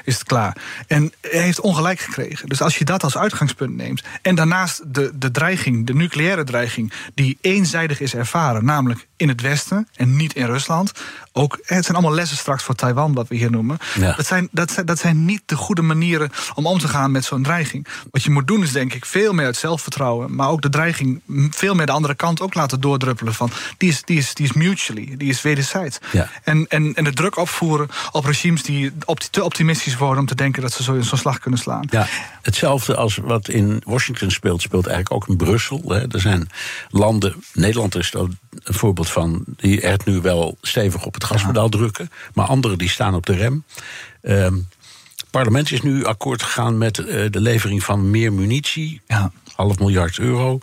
[0.03, 0.57] is het klaar.
[0.87, 2.49] En hij heeft ongelijk gekregen.
[2.49, 4.03] Dus als je dat als uitgangspunt neemt...
[4.21, 6.93] en daarnaast de, de dreiging, de nucleaire dreiging...
[7.13, 10.91] die eenzijdig is ervaren, namelijk in het Westen en niet in Rusland...
[11.37, 13.77] ook, het zijn allemaal lessen straks voor Taiwan, wat we hier noemen...
[13.99, 17.25] Dat, zijn, dat, zijn, dat zijn niet de goede manieren om om te gaan met
[17.25, 17.87] zo'n dreiging.
[18.11, 20.35] Wat je moet doen is denk ik veel meer het zelfvertrouwen...
[20.35, 23.51] maar ook de dreiging veel meer de andere kant ook laten doordrukken van.
[23.77, 25.97] Die is, die is, die is mutually, die is wederzijds.
[26.11, 26.29] Ja.
[26.43, 28.91] En, en, en de druk opvoeren op regimes die
[29.31, 31.87] te optimistisch worden om te denken dat ze zo'n zo slag kunnen slaan.
[31.89, 32.07] Ja,
[32.41, 35.81] hetzelfde als wat in Washington speelt, speelt eigenlijk ook in Brussel.
[35.87, 36.11] Hè.
[36.11, 36.49] Er zijn
[36.89, 38.37] landen, Nederland is er een
[38.73, 43.15] voorbeeld van, die er nu wel stevig op het gaspedaal drukken, maar anderen die staan
[43.15, 43.63] op de rem.
[44.21, 44.67] Um,
[45.15, 49.01] het parlement is nu akkoord gegaan met uh, de levering van meer munitie.
[49.07, 49.31] Ja.
[49.55, 50.59] Half miljard euro.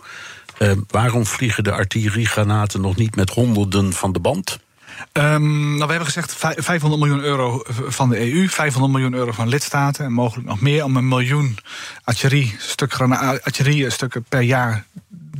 [0.59, 4.59] Uh, waarom vliegen de artilleriegranaten nog niet met honderden van de band?
[5.13, 9.47] Um, nou, we hebben gezegd 500 miljoen euro van de EU, 500 miljoen euro van
[9.47, 11.57] lidstaten en mogelijk nog meer om een miljoen
[12.03, 12.93] artillerie, stuk
[13.43, 13.87] artillerie
[14.29, 14.85] per jaar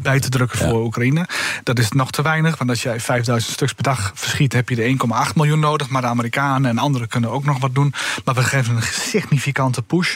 [0.03, 1.27] bij te drukken voor Oekraïne.
[1.63, 4.75] Dat is nog te weinig, want als jij 5000 stuks per dag verschiet, heb je
[4.75, 4.95] de
[5.27, 5.89] 1,8 miljoen nodig.
[5.89, 7.93] Maar de Amerikanen en anderen kunnen ook nog wat doen.
[8.25, 10.15] Maar we geven een significante push.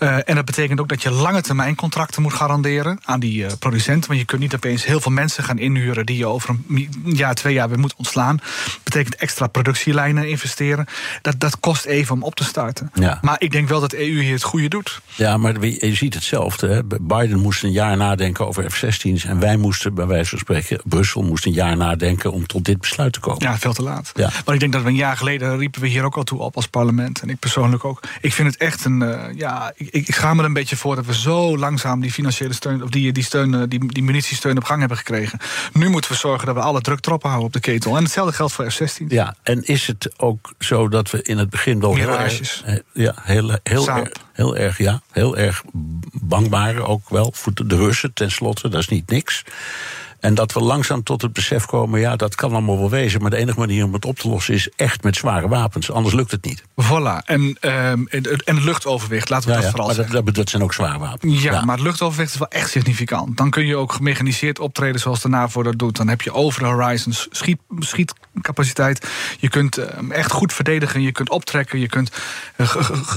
[0.00, 3.50] Uh, en dat betekent ook dat je lange termijn contracten moet garanderen aan die uh,
[3.58, 4.08] producenten.
[4.08, 7.34] Want je kunt niet opeens heel veel mensen gaan inhuren die je over een jaar,
[7.34, 8.36] twee jaar weer moet ontslaan.
[8.36, 10.86] Dat betekent extra productielijnen investeren.
[11.22, 12.90] Dat, dat kost even om op te starten.
[12.94, 13.18] Ja.
[13.22, 15.00] Maar ik denk wel dat de EU hier het goede doet.
[15.14, 16.68] Ja, maar je ziet hetzelfde.
[16.68, 16.84] Hè.
[17.00, 21.22] Biden moest een jaar nadenken over F-16's en wij moesten, bij wijze van spreken, Brussel
[21.22, 23.42] moest een jaar nadenken om tot dit besluit te komen.
[23.42, 24.12] Ja, veel te laat.
[24.14, 24.30] Ja.
[24.44, 26.56] Maar ik denk dat we een jaar geleden riepen we hier ook al toe op
[26.56, 27.20] als parlement.
[27.20, 28.00] En ik persoonlijk ook.
[28.20, 29.00] Ik vind het echt een.
[29.00, 32.12] Uh, ja, ik, ik ga me er een beetje voor dat we zo langzaam die
[32.12, 35.38] financiële steun, of die, die steun, eh, die, die munitiesteun op gang hebben gekregen.
[35.72, 37.96] Nu moeten we zorgen dat we alle druk erop houden op de ketel.
[37.96, 39.06] En hetzelfde geldt voor F-16.
[39.08, 42.62] Ja, en is het ook zo dat we in het begin wel heel erg,
[42.92, 44.08] ja, heel, heel,
[44.38, 45.62] heel erg, ja, heel erg
[46.12, 48.68] bang waren ook wel voor de Russen tenslotte.
[48.68, 49.44] Dat is niet niks.
[50.20, 53.20] En dat we langzaam tot het besef komen, ja, dat kan allemaal wel wezen.
[53.20, 55.90] Maar de enige manier om het op te lossen is echt met zware wapens.
[55.90, 56.62] Anders lukt het niet.
[56.62, 57.24] Voilà.
[57.24, 60.24] En, um, en het luchtoverwicht, laten we dat vooral maar zeggen.
[60.24, 61.42] Dat, dat, zijn ook zware wapens.
[61.42, 63.36] Ja, maar het luchtoverwicht is wel echt significant.
[63.36, 65.96] Dan kun je ook gemechaniseerd optreden zoals de NAVO dat doet.
[65.96, 69.08] Dan heb je over de horizons schiet, schietcapaciteit.
[69.38, 71.02] Je kunt uh, echt goed verdedigen.
[71.02, 71.78] Je kunt optrekken.
[71.78, 72.12] Je kunt
[72.56, 72.68] uh,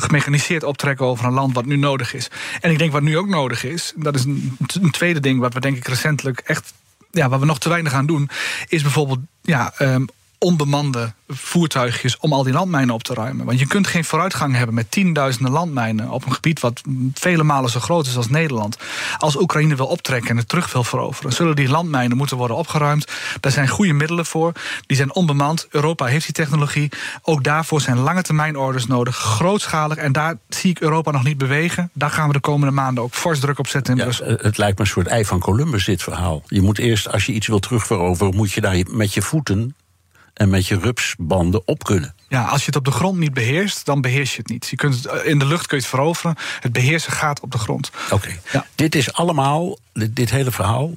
[0.05, 2.29] gemechaniseerd optrekken over een land wat nu nodig is.
[2.61, 5.53] En ik denk wat nu ook nodig is, dat is een, een tweede ding wat
[5.53, 6.73] we denk ik recentelijk echt
[7.11, 8.29] ja, waar we nog te weinig aan doen,
[8.67, 10.07] is bijvoorbeeld ja, um,
[10.43, 13.45] onbemande voertuigjes om al die landmijnen op te ruimen.
[13.45, 16.81] Want je kunt geen vooruitgang hebben met tienduizenden landmijnen op een gebied wat
[17.13, 18.77] vele malen zo groot is als Nederland.
[19.17, 23.11] Als Oekraïne wil optrekken en het terug wil veroveren, zullen die landmijnen moeten worden opgeruimd.
[23.39, 24.51] Daar zijn goede middelen voor.
[24.85, 25.67] Die zijn onbemand.
[25.69, 26.91] Europa heeft die technologie.
[27.21, 29.97] Ook daarvoor zijn lange termijn orders nodig, grootschalig.
[29.97, 31.89] En daar zie ik Europa nog niet bewegen.
[31.93, 34.27] Daar gaan we de komende maanden ook fors druk op zetten in ja, Brussel.
[34.27, 36.43] Het lijkt me een soort ei van Columbus, dit verhaal.
[36.45, 39.75] Je moet eerst, als je iets wil terugveroveren, moet je daar met je voeten
[40.33, 42.15] en met je rupsbanden op kunnen.
[42.27, 44.67] Ja, als je het op de grond niet beheerst, dan beheers je het niet.
[44.67, 46.35] Je kunt het, eh, in de lucht kun je het veroveren.
[46.59, 47.91] Het beheersen gaat op de grond.
[48.11, 48.39] Oké.
[48.51, 48.65] Ja.
[48.75, 50.93] Dit is allemaal, dit, hele verhaal,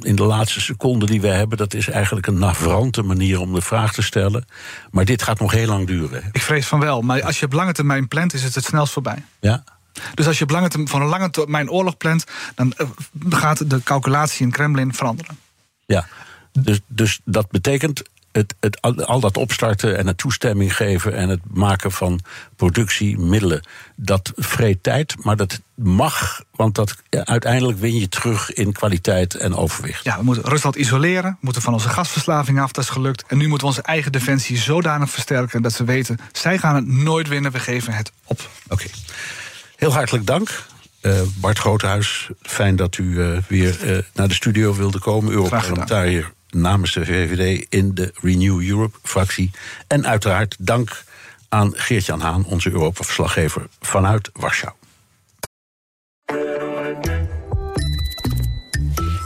[0.00, 3.60] in de laatste seconde die we hebben, dat is eigenlijk een navrante manier om de
[3.60, 4.46] vraag te stellen.
[4.90, 6.22] Maar dit gaat nog heel lang duren.
[6.32, 7.02] Ik vrees van wel.
[7.02, 9.24] Maar als je op lange termijn plant, is het het snelst voorbij.
[9.40, 9.64] Ja.
[10.14, 12.86] Dus als je op lange termijn, van een lange termijn oorlog plant, dan eh,
[13.28, 15.38] gaat de calculatie in Kremlin veranderen.
[15.86, 16.06] Ja.
[16.52, 21.40] Dus, dus dat betekent het, het, al dat opstarten en het toestemming geven en het
[21.50, 22.20] maken van
[22.56, 23.66] productiemiddelen,
[23.96, 29.54] dat vreet tijd, maar dat mag, want dat, uiteindelijk win je terug in kwaliteit en
[29.54, 30.04] overwicht.
[30.04, 33.24] Ja, we moeten Rusland isoleren, we moeten van onze gasverslaving af, dat is gelukt.
[33.26, 36.86] En nu moeten we onze eigen defensie zodanig versterken dat ze weten, zij gaan het
[36.86, 38.48] nooit winnen, we geven het op.
[38.68, 38.86] Oké.
[39.76, 40.64] Heel hartelijk dank.
[41.02, 45.32] Uh, Bart Groothuis, fijn dat u uh, weer uh, naar de studio wilde komen.
[45.32, 49.50] Europarlementariër namens de VVD in de Renew Europe-fractie.
[49.86, 51.04] En uiteraard dank
[51.48, 54.74] aan Geert-Jan Haan, onze Europa-verslaggever vanuit Warschau.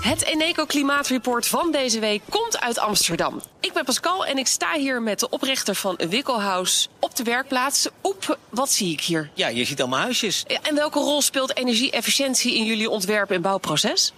[0.07, 3.41] Het Eneco Klimaatreport van deze week komt uit Amsterdam.
[3.61, 7.89] Ik ben Pascal en ik sta hier met de oprichter van Wikkelhuis op de werkplaats.
[8.03, 9.31] Oep, wat zie ik hier?
[9.35, 10.45] Ja, je ziet allemaal huisjes.
[10.63, 14.13] En welke rol speelt energie-efficiëntie in jullie ontwerp- en bouwproces?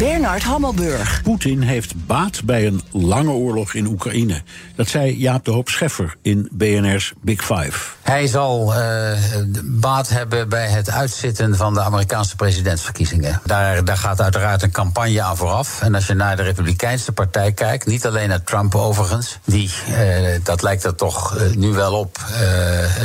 [0.00, 1.22] Bernard Hammelburg.
[1.22, 4.42] Poetin heeft baat bij een lange oorlog in Oekraïne.
[4.74, 7.99] Dat zei Jaap de Hoop Scheffer in BNR's Big Five.
[8.10, 9.18] Hij zal uh,
[9.64, 13.40] baat hebben bij het uitzitten van de Amerikaanse presidentsverkiezingen.
[13.44, 15.82] Daar, daar gaat uiteraard een campagne aan vooraf.
[15.82, 19.96] En als je naar de Republikeinse partij kijkt, niet alleen naar Trump overigens, die, uh,
[20.42, 22.18] dat lijkt er toch uh, nu wel op,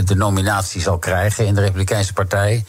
[0.05, 2.65] de nominatie zal krijgen in de Republikeinse partij.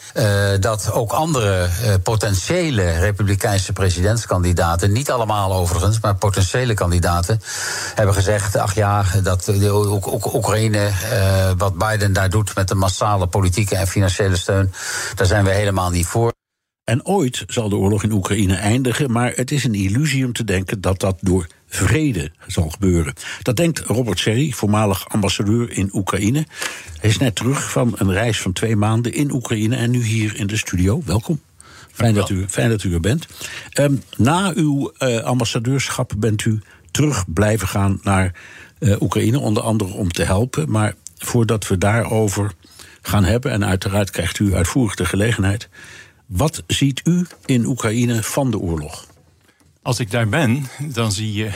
[0.59, 1.67] dat ook andere
[2.03, 7.41] potentiële Republikeinse presidentskandidaten, niet allemaal overigens, maar potentiële kandidaten,
[7.95, 9.99] hebben gezegd: ach ja, dat de
[10.33, 10.89] Oekraïne,
[11.57, 14.71] wat Biden daar doet met de massale politieke en financiële steun,
[15.15, 16.33] daar zijn we helemaal niet voor.
[16.83, 20.43] En ooit zal de oorlog in Oekraïne eindigen, maar het is een illusie om te
[20.43, 23.13] denken dat dat door vrede zal gebeuren.
[23.41, 26.45] Dat denkt Robert Serry, voormalig ambassadeur in Oekraïne.
[26.99, 30.35] Hij is net terug van een reis van twee maanden in Oekraïne en nu hier
[30.35, 31.01] in de studio.
[31.05, 31.41] Welkom.
[31.91, 33.27] Fijn dat u, fijn dat u er bent.
[33.79, 36.61] Um, na uw uh, ambassadeurschap bent u
[36.91, 38.35] terug blijven gaan naar
[38.79, 40.71] uh, Oekraïne, onder andere om te helpen.
[40.71, 42.51] Maar voordat we daarover
[43.01, 45.69] gaan hebben, en uiteraard krijgt u uitvoerig de gelegenheid.
[46.25, 49.05] Wat ziet u in Oekraïne van de oorlog?
[49.81, 51.49] Als ik daar ben, dan zie je,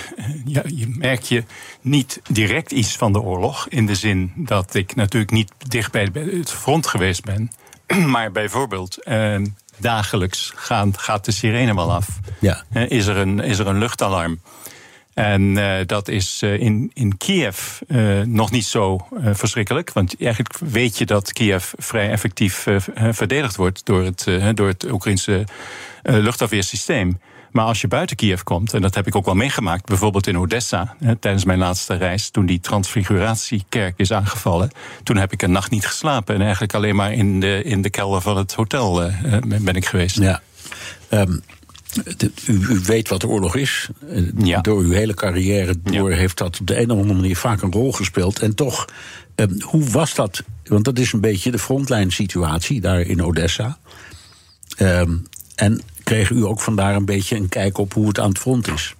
[0.45, 1.43] ja, je merk je
[1.81, 3.67] niet direct iets van de oorlog.
[3.69, 7.51] In de zin dat ik natuurlijk niet dicht bij het front geweest ben.
[8.13, 9.41] Maar bijvoorbeeld, eh,
[9.77, 12.07] dagelijks gaan, gaat de sirene wel af.
[12.39, 12.63] Ja.
[12.69, 14.41] Eh, is, er een, is er een luchtalarm?
[15.13, 19.93] En uh, dat is uh, in, in Kiev uh, nog niet zo verschrikkelijk.
[19.93, 22.67] Want eigenlijk weet je dat Kiev vrij effectief
[23.11, 25.43] verdedigd wordt door het, door het Oekraïnse
[26.03, 27.19] luchtafweersysteem.
[27.51, 30.37] Maar als je buiten Kiev komt, en dat heb ik ook wel meegemaakt, bijvoorbeeld in
[30.37, 34.71] Odessa, tijdens mijn laatste reis, toen die transfiguratiekerk is aangevallen,
[35.03, 37.89] toen heb ik een nacht niet geslapen en eigenlijk alleen maar in de, in de
[37.89, 39.11] kelder van het hotel
[39.45, 40.19] ben ik geweest.
[40.19, 40.41] Ja.
[41.09, 41.43] Um,
[42.47, 43.89] u, u, weet wat de oorlog is.
[44.37, 44.61] Ja.
[44.61, 47.71] Door uw hele carrière door heeft dat op de een of andere manier vaak een
[47.71, 48.39] rol gespeeld.
[48.39, 48.85] En toch,
[49.35, 50.43] um, hoe was dat?
[50.63, 53.77] Want dat is een beetje de frontline situatie daar in Odessa.
[54.79, 55.23] Um,
[55.55, 58.67] en kreeg u ook vandaar een beetje een kijk op hoe het aan het front
[58.67, 58.95] is?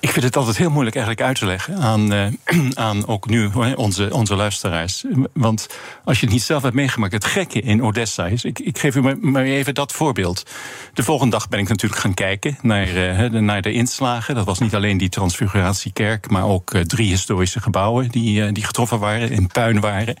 [0.00, 2.26] Ik vind het altijd heel moeilijk eigenlijk uit te leggen aan, uh,
[2.86, 5.04] aan ook nu onze, onze luisteraars.
[5.32, 5.68] Want
[6.04, 8.44] als je het niet zelf hebt meegemaakt, het gekke in Odessa is.
[8.44, 10.50] Ik, ik geef u maar, maar even dat voorbeeld.
[10.94, 14.34] De volgende dag ben ik natuurlijk gaan kijken naar, uh, de, naar de inslagen.
[14.34, 18.98] Dat was niet alleen die Transfiguratiekerk, maar ook uh, drie historische gebouwen die, die getroffen
[18.98, 20.16] waren, in puin waren.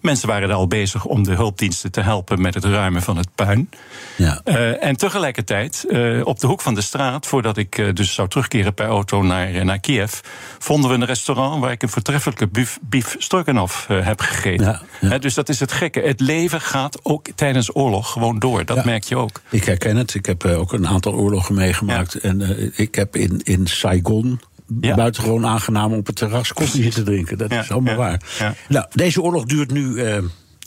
[0.00, 3.28] Mensen waren er al bezig om de hulpdiensten te helpen met het ruimen van het
[3.34, 3.70] puin.
[4.16, 4.40] Ja.
[4.80, 5.84] en tegelijkertijd,
[6.24, 9.62] op de hoek van de straat, voordat ik dus zou terugkeren per auto naar, eh,
[9.62, 10.12] naar Kiev,
[10.58, 14.80] vonden we een restaurant waar ik een voortreffelijke beef, beef stroganoff uh, heb gegeten.
[15.00, 16.00] Ja, dus dat is het gekke.
[16.00, 18.64] Het leven gaat ook tijdens oorlog gewoon door.
[18.64, 19.40] Dat merk je ook.
[19.50, 20.14] Ik herken het.
[20.14, 22.14] Ik heb uh, ook een aantal oorlogen meegemaakt.
[22.14, 24.40] En uh, ik heb in, in Saigon
[24.80, 24.94] ja.
[24.94, 27.38] buitengewoon aangenaam op het terras koffie zitten drinken.
[27.38, 28.20] Dat is allemaal waar.
[28.68, 30.18] Nou, deze oorlog duurt nu uh,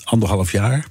[0.03, 0.86] anderhalf jaar.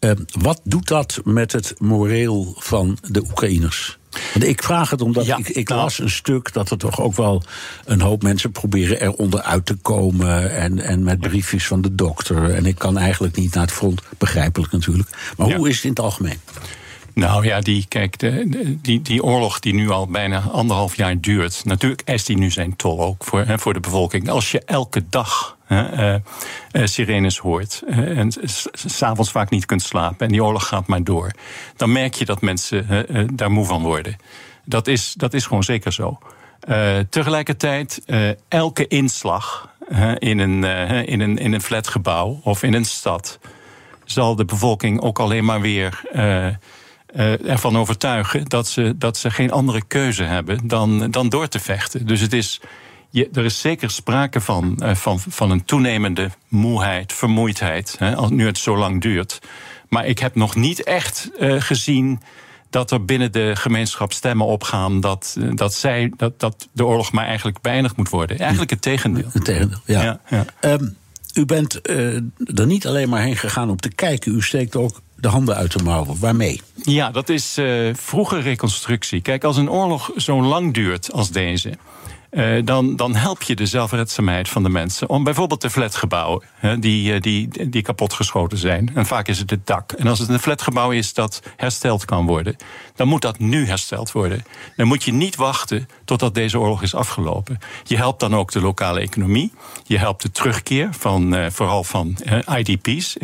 [0.00, 3.98] Uh, wat doet dat met het moreel van de Oekraïners?
[4.32, 5.80] Want ik vraag het omdat ik, ik nou.
[5.80, 7.42] las een stuk dat er toch ook wel
[7.84, 10.56] een hoop mensen proberen eronder uit te komen.
[10.56, 12.54] En, en met briefjes van de dokter.
[12.54, 15.08] En ik kan eigenlijk niet naar het front, begrijpelijk natuurlijk.
[15.36, 16.40] Maar hoe is het in het algemeen?
[17.14, 21.64] Nou ja, die, kijk, de, die, die oorlog die nu al bijna anderhalf jaar duurt.
[21.64, 24.28] Natuurlijk eist die nu zijn tol ook voor, hè, voor de bevolking.
[24.28, 26.16] Als je elke dag uh, uh,
[26.86, 28.32] sirenes hoort uh, en
[28.72, 31.30] s'avonds vaak niet kunt slapen en die oorlog gaat maar door,
[31.76, 34.16] dan merk je dat mensen daar moe van worden.
[34.64, 36.18] Dat is, dat is gewoon zeker zo.
[37.10, 38.02] tegelijkertijd,
[38.48, 39.68] elke inslag
[40.18, 40.64] in, een,
[41.06, 43.38] in, een, in een flatgebouw of in een stad
[44.04, 46.00] zal de bevolking ook alleen maar weer
[47.16, 51.58] uh, ervan overtuigen dat ze, dat ze geen andere keuze hebben dan, dan door te
[51.58, 52.06] vechten.
[52.06, 52.60] Dus het is,
[53.10, 58.46] je, er is zeker sprake van, uh, van, van een toenemende moeheid, vermoeidheid, hè, nu
[58.46, 59.38] het zo lang duurt.
[59.88, 62.20] Maar ik heb nog niet echt uh, gezien
[62.70, 67.26] dat er binnen de gemeenschap stemmen opgaan dat, dat, zij, dat, dat de oorlog maar
[67.26, 68.38] eigenlijk beëindigd moet worden.
[68.38, 69.28] Eigenlijk het tegendeel.
[69.32, 70.02] Het tegendeel, ja.
[70.02, 70.44] ja, ja.
[70.60, 70.96] Um,
[71.34, 75.28] u bent er niet alleen maar heen gegaan om te kijken, u steekt ook de
[75.28, 76.18] handen uit de mouwen.
[76.20, 76.60] Waarmee?
[76.74, 79.20] Ja, dat is uh, vroege reconstructie.
[79.20, 81.72] Kijk, als een oorlog zo lang duurt als deze.
[82.32, 85.08] Uh, dan, dan help je de zelfredzaamheid van de mensen.
[85.08, 88.90] Om bijvoorbeeld de flatgebouwen hè, die, die, die kapotgeschoten zijn.
[88.94, 89.92] En vaak is het het dak.
[89.92, 92.56] En als het een flatgebouw is dat hersteld kan worden,
[92.94, 94.44] dan moet dat nu hersteld worden.
[94.76, 97.58] Dan moet je niet wachten totdat deze oorlog is afgelopen.
[97.84, 99.52] Je helpt dan ook de lokale economie.
[99.86, 102.16] Je helpt de terugkeer van uh, vooral van
[102.56, 103.16] IDP's,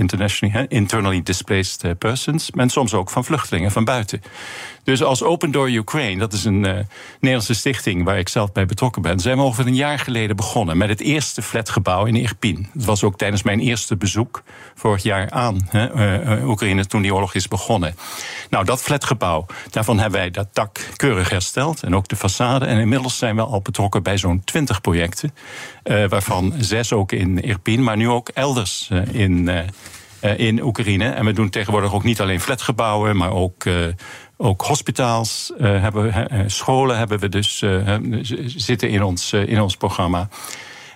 [0.68, 4.22] internally displaced persons, maar soms ook van vluchtelingen van buiten.
[4.88, 6.72] Dus als Open Door Ukraine, dat is een uh,
[7.20, 10.76] Nederlandse stichting waar ik zelf bij betrokken ben, zijn we ongeveer een jaar geleden begonnen
[10.76, 12.68] met het eerste flatgebouw in Irpin.
[12.72, 14.42] Dat was ook tijdens mijn eerste bezoek
[14.74, 17.94] vorig jaar aan hè, Oekraïne toen die oorlog is begonnen.
[18.50, 22.66] Nou, dat flatgebouw, daarvan hebben wij dat dak keurig hersteld en ook de façade.
[22.66, 25.34] En inmiddels zijn we al betrokken bij zo'n twintig projecten,
[26.08, 29.50] waarvan zes ook in Irpin, maar nu ook elders in.
[30.20, 31.08] Uh, in Oekraïne.
[31.08, 33.86] En we doen tegenwoordig ook niet alleen flatgebouwen, maar ook, uh,
[34.36, 37.64] ook hospitaals, uh, hebben, scholen hebben we dus
[38.56, 40.28] zitten in ons, in ons programma.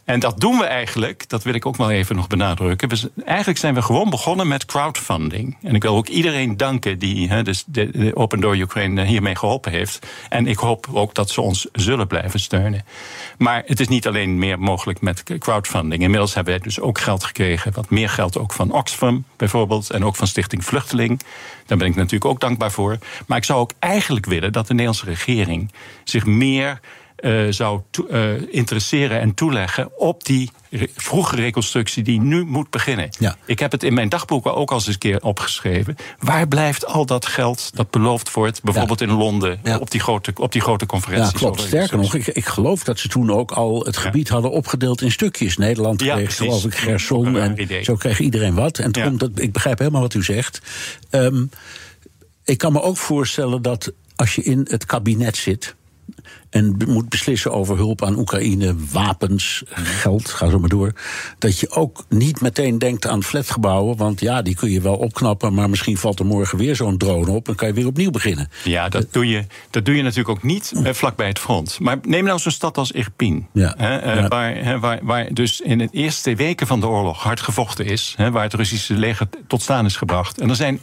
[0.04, 2.88] En dat doen we eigenlijk, dat wil ik ook wel even nog benadrukken.
[3.24, 5.56] Eigenlijk zijn we gewoon begonnen met crowdfunding.
[5.62, 9.36] En ik wil ook iedereen danken die he, dus de, de, Open Door Ukraine hiermee
[9.36, 10.06] geholpen heeft.
[10.28, 12.84] En ik hoop ook dat ze ons zullen blijven steunen.
[13.38, 16.02] Maar het is niet alleen meer mogelijk met crowdfunding.
[16.02, 19.90] Inmiddels hebben wij dus ook geld gekregen, wat meer geld ook van Oxfam bijvoorbeeld.
[19.90, 21.20] En ook van Stichting Vluchteling.
[21.66, 22.98] Daar ben ik natuurlijk ook dankbaar voor.
[23.26, 25.72] Maar ik zou ook eigenlijk willen dat de Nederlandse regering
[26.04, 26.80] zich meer
[27.22, 27.80] uh, zou
[28.10, 30.50] uh, interesseren en toeleggen op die
[30.96, 33.08] vroege reconstructie die nu moet beginnen.
[33.18, 33.36] Ja.
[33.44, 35.96] Ik heb het in mijn dagboeken ook al eens een keer opgeschreven.
[36.18, 39.78] Waar blijft al dat geld dat beloofd wordt, bijvoorbeeld in Londen, ja.
[39.78, 41.32] op, die grote, op die grote conferenties?
[41.32, 41.60] Ja, klopt.
[41.60, 45.10] Sterker nog, ik, ik geloof dat ze toen ook al het gebied hadden opgedeeld in
[45.10, 45.56] stukjes.
[45.56, 48.78] Nederland kreeg, geloof ik, Gerson en zo kreeg iedereen wat.
[48.78, 50.60] En toen, dat, ik begrijp helemaal wat u zegt.
[51.10, 51.50] Um,
[52.44, 55.74] ik kan me ook voorstellen dat als je in het kabinet zit
[56.50, 60.92] en moet beslissen over hulp aan Oekraïne, wapens, geld, ga zo maar door.
[61.38, 65.54] Dat je ook niet meteen denkt aan flatgebouwen, want ja, die kun je wel opknappen,
[65.54, 68.48] maar misschien valt er morgen weer zo'n drone op en kan je weer opnieuw beginnen.
[68.64, 71.80] Ja, dat doe je, dat doe je natuurlijk ook niet eh, vlak bij het front.
[71.80, 73.74] Maar neem nou zo'n stad als Irpin, ja.
[73.76, 77.40] Hè, eh, Waar, hè, waar, waar dus in de eerste weken van de oorlog hard
[77.40, 80.40] gevochten is, hè, waar het Russische leger tot staan is gebracht.
[80.40, 80.80] En er zijn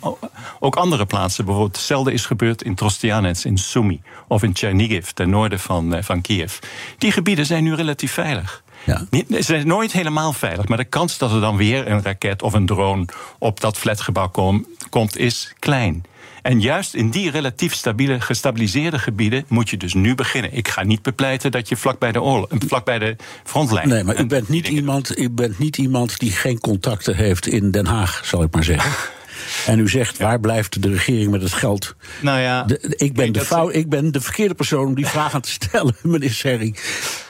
[0.60, 5.29] ook andere plaatsen, bijvoorbeeld hetzelfde is gebeurd in Trostianets, in Sumy of in Chernigiv, ten
[5.30, 6.58] noorden van, eh, van Kiev.
[6.98, 8.64] Die gebieden zijn nu relatief veilig.
[8.84, 9.06] Ja.
[9.30, 12.54] Ze zijn nooit helemaal veilig, maar de kans dat er dan weer een raket of
[12.54, 13.06] een drone
[13.40, 16.04] op dat flatgebouw kom, komt, is klein.
[16.42, 20.54] En juist in die relatief stabiele, gestabiliseerde gebieden moet je dus nu beginnen.
[20.54, 23.88] Ik ga niet bepleiten dat je vlak bij de, oorlog, vlak bij de frontlijn.
[23.88, 27.72] Nee, maar u bent, niet iemand, u bent niet iemand die geen contacten heeft in
[27.72, 28.92] Den Haag, zal ik maar zeggen.
[29.66, 31.96] En u zegt, waar blijft de regering met het geld?
[32.22, 35.42] Nou ja, ik, ben de fout, ik ben de verkeerde persoon om die vraag aan
[35.42, 36.76] te stellen, meneer Serri.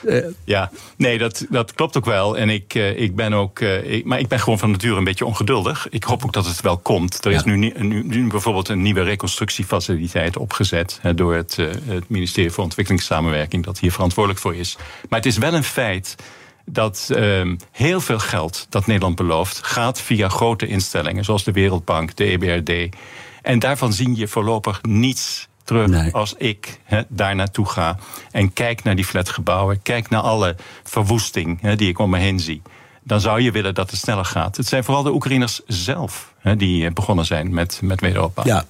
[0.04, 2.38] Uh, ja, nee, dat, dat klopt ook wel.
[2.38, 5.26] En ik, uh, ik ben ook, ik, maar ik ben gewoon van nature een beetje
[5.26, 5.86] ongeduldig.
[5.90, 7.24] Ik hoop ook dat het wel komt.
[7.24, 7.72] Er is nu, nu,
[8.04, 14.40] nu, bijvoorbeeld een nieuwe reconstructiefaciliteit opgezet door het, het ministerie voor Ontwikkelingssamenwerking, dat hier verantwoordelijk
[14.40, 14.76] voor is.
[15.08, 16.16] Maar het is wel een feit
[16.72, 22.16] dat uh, heel veel geld dat Nederland belooft gaat via grote instellingen zoals de Wereldbank,
[22.16, 22.96] de EBRD.
[23.42, 27.98] En daarvan zie je voorlopig niets terug als ik he, daar naartoe ga
[28.30, 32.40] en kijk naar die flatgebouwen, kijk naar alle verwoesting he, die ik om me heen
[32.40, 32.62] zie.
[33.02, 34.56] Dan zou je willen dat het sneller gaat.
[34.56, 38.44] Het zijn vooral de Oekraïners zelf he, die eh, begonnen zijn met, met wederopbouw.
[38.44, 38.64] Ja.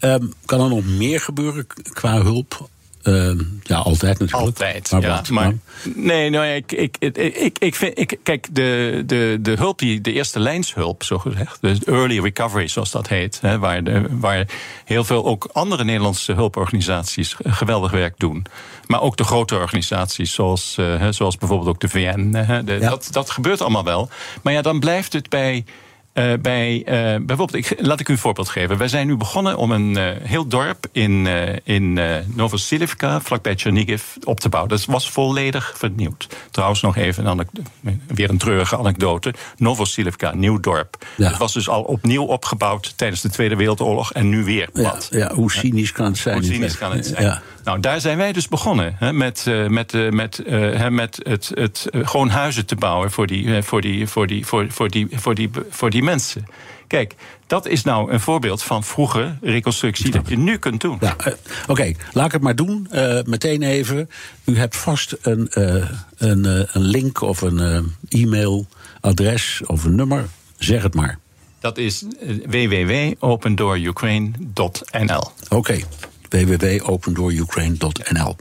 [0.00, 2.68] Um, kan er nog meer gebeuren qua hulp
[3.02, 3.32] uh,
[3.62, 4.46] ja, altijd natuurlijk.
[4.46, 5.54] Altijd, maar, ja, maar
[5.94, 10.12] nee, nee, ik, ik, ik, ik, vind, ik, kijk, de, de, de hulp, die, de
[10.12, 14.46] eerste lijnshulp, zo gezegd, de early recovery, zoals dat heet, hè, waar, de, waar
[14.84, 18.46] heel veel ook andere Nederlandse hulporganisaties geweldig werk doen.
[18.86, 22.34] Maar ook de grote organisaties, zoals, uh, zoals bijvoorbeeld ook de VN.
[22.34, 22.88] Hè, de, ja.
[22.88, 24.08] dat, dat gebeurt allemaal wel.
[24.42, 25.64] Maar ja, dan blijft het bij
[26.14, 28.76] uh, bij, uh, bijvoorbeeld, ik, laat ik u een voorbeeld geven.
[28.76, 31.26] Wij zijn nu begonnen om een uh, heel dorp in,
[31.64, 32.00] in
[32.34, 34.70] Novosilivka, vlakbij Chernigiv, op te bouwen.
[34.70, 36.26] Dat was volledig vernieuwd.
[36.50, 37.48] Trouwens, nog even een
[38.06, 39.34] weer een treurige anekdote.
[39.56, 41.06] Novosilivka, nieuw dorp.
[41.16, 41.28] Ja.
[41.28, 44.68] Het was dus al opnieuw opgebouwd tijdens de Tweede Wereldoorlog en nu weer.
[44.72, 46.36] Ja, ja hoe cynisch kan het zijn?
[46.36, 47.22] Hoe cynisch kan het zijn?
[47.22, 47.42] Ja.
[47.64, 48.94] Nou, daar zijn wij dus begonnen.
[48.98, 50.42] Hè, met, met, met,
[50.90, 54.88] met het, het gewoon huizen te bouwen voor die, voor, die, voor, die, voor, voor,
[54.88, 56.44] die, voor, die, voor die mensen.
[56.86, 57.14] Kijk,
[57.46, 60.96] dat is nou een voorbeeld van vroege reconstructie dat je nu kunt doen.
[61.00, 61.36] Ja, Oké,
[61.68, 62.88] okay, laat ik het maar doen.
[63.26, 64.10] meteen even.
[64.44, 65.48] U hebt vast een,
[66.16, 70.28] een, een link of een e-mailadres of een nummer.
[70.58, 71.18] Zeg het maar.
[71.60, 72.04] Dat is
[72.46, 75.30] www.opendoorukraine.nl.
[75.48, 75.54] Oké.
[75.54, 75.84] Okay
[76.30, 78.36] www.opendoorukraine.nl.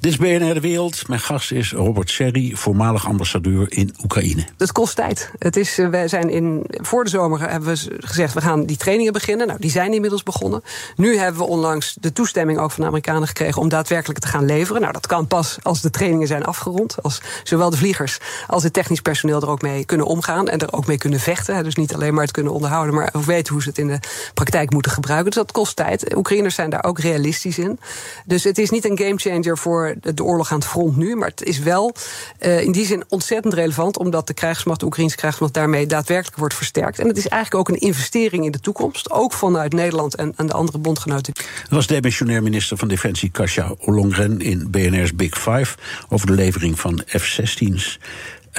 [0.00, 1.08] Dit is BNR De Wereld.
[1.08, 4.44] Mijn gast is Robert Serri, voormalig ambassadeur in Oekraïne.
[4.58, 5.30] Het kost tijd.
[5.38, 8.34] Het is, eh, wij zijn in, voor de zomer hebben we gezegd...
[8.34, 9.46] we gaan die trainingen beginnen.
[9.46, 10.62] Nou, die zijn inmiddels begonnen.
[10.96, 13.62] Nu hebben we onlangs de toestemming ook van de Amerikanen gekregen...
[13.62, 14.80] om daadwerkelijk te gaan leveren.
[14.80, 17.02] Nou, dat kan pas als de trainingen zijn afgerond.
[17.02, 20.48] Als zowel de vliegers als het technisch personeel er ook mee kunnen omgaan...
[20.48, 21.64] en er ook mee kunnen vechten.
[21.64, 22.94] Dus niet alleen maar het kunnen onderhouden...
[22.94, 23.98] maar ook weten hoe ze het in de
[24.34, 25.30] praktijk moeten gebruiken.
[25.30, 26.16] Dus dat kost tijd.
[26.16, 27.78] Oekraïners zijn daar ook realistisch in.
[28.24, 31.16] Dus het is niet een gamechanger voor de oorlog aan het front nu.
[31.16, 31.94] Maar het is wel
[32.40, 33.98] uh, in die zin ontzettend relevant.
[33.98, 36.98] Omdat de krijgsmacht, de Oekraïnse krijgsmacht, daarmee daadwerkelijk wordt versterkt.
[36.98, 39.10] En het is eigenlijk ook een investering in de toekomst.
[39.10, 41.34] Ook vanuit Nederland en, en de andere bondgenoten.
[41.34, 45.76] Dat was demissionair minister van Defensie Kasia Ollongren in BNR's Big Five.
[46.08, 47.98] Over de levering van F-16's.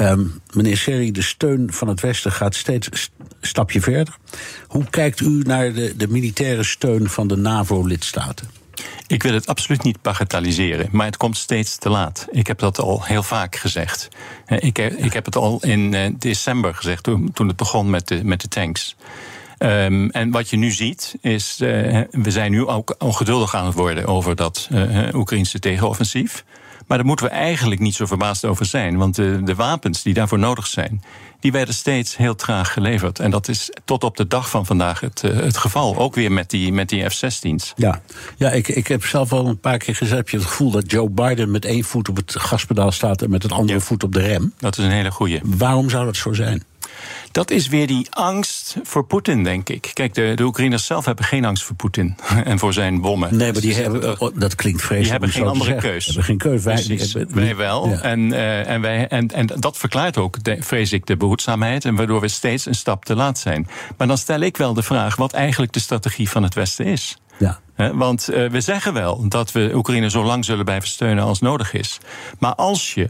[0.01, 4.17] Um, meneer Serri, de steun van het Westen gaat steeds een stapje verder.
[4.67, 8.49] Hoe kijkt u naar de, de militaire steun van de NAVO-lidstaten?
[9.07, 12.27] Ik wil het absoluut niet bagatelliseren, maar het komt steeds te laat.
[12.31, 14.07] Ik heb dat al heel vaak gezegd.
[14.47, 18.23] Ik, ik heb het al in eh, december gezegd, toen, toen het begon met de,
[18.23, 18.95] met de tanks.
[19.59, 21.59] Um, en wat je nu ziet, is.
[21.61, 26.43] Uh, we zijn nu ook ongeduldig aan het worden over dat uh, Oekraïnse tegenoffensief.
[26.87, 28.97] Maar daar moeten we eigenlijk niet zo verbaasd over zijn.
[28.97, 31.03] Want de, de wapens die daarvoor nodig zijn,
[31.39, 33.19] die werden steeds heel traag geleverd.
[33.19, 35.97] En dat is tot op de dag van vandaag het, uh, het geval.
[35.97, 37.73] Ook weer met die, met die F-16's.
[37.75, 38.01] Ja,
[38.37, 40.17] ja ik, ik heb zelf al een paar keer gezegd...
[40.17, 43.21] heb je het gevoel dat Joe Biden met één voet op het gaspedaal staat...
[43.21, 43.85] en met het andere ja.
[43.85, 44.53] voet op de rem.
[44.57, 45.39] Dat is een hele goeie.
[45.43, 46.63] Waarom zou dat zo zijn?
[47.31, 49.91] Dat is weer die angst voor Poetin, denk ik.
[49.93, 53.37] Kijk, de, de Oekraïners zelf hebben geen angst voor Poetin en voor zijn bommen.
[53.37, 55.03] Nee, maar die hebben, oh, dat klinkt vreselijk.
[55.03, 56.05] Die hebben geen andere keus.
[56.05, 56.63] hebben geen keus.
[56.63, 57.89] Wij, hebben, wij wel.
[57.89, 58.01] Ja.
[58.01, 61.85] En, uh, en, wij, en, en dat verklaart ook, de, vrees ik, de behoedzaamheid.
[61.85, 63.67] En waardoor we steeds een stap te laat zijn.
[63.97, 67.17] Maar dan stel ik wel de vraag wat eigenlijk de strategie van het Westen is.
[67.37, 67.59] Ja.
[67.93, 71.97] Want we zeggen wel dat we Oekraïne zo lang zullen blijven steunen als nodig is.
[72.39, 73.09] Maar als je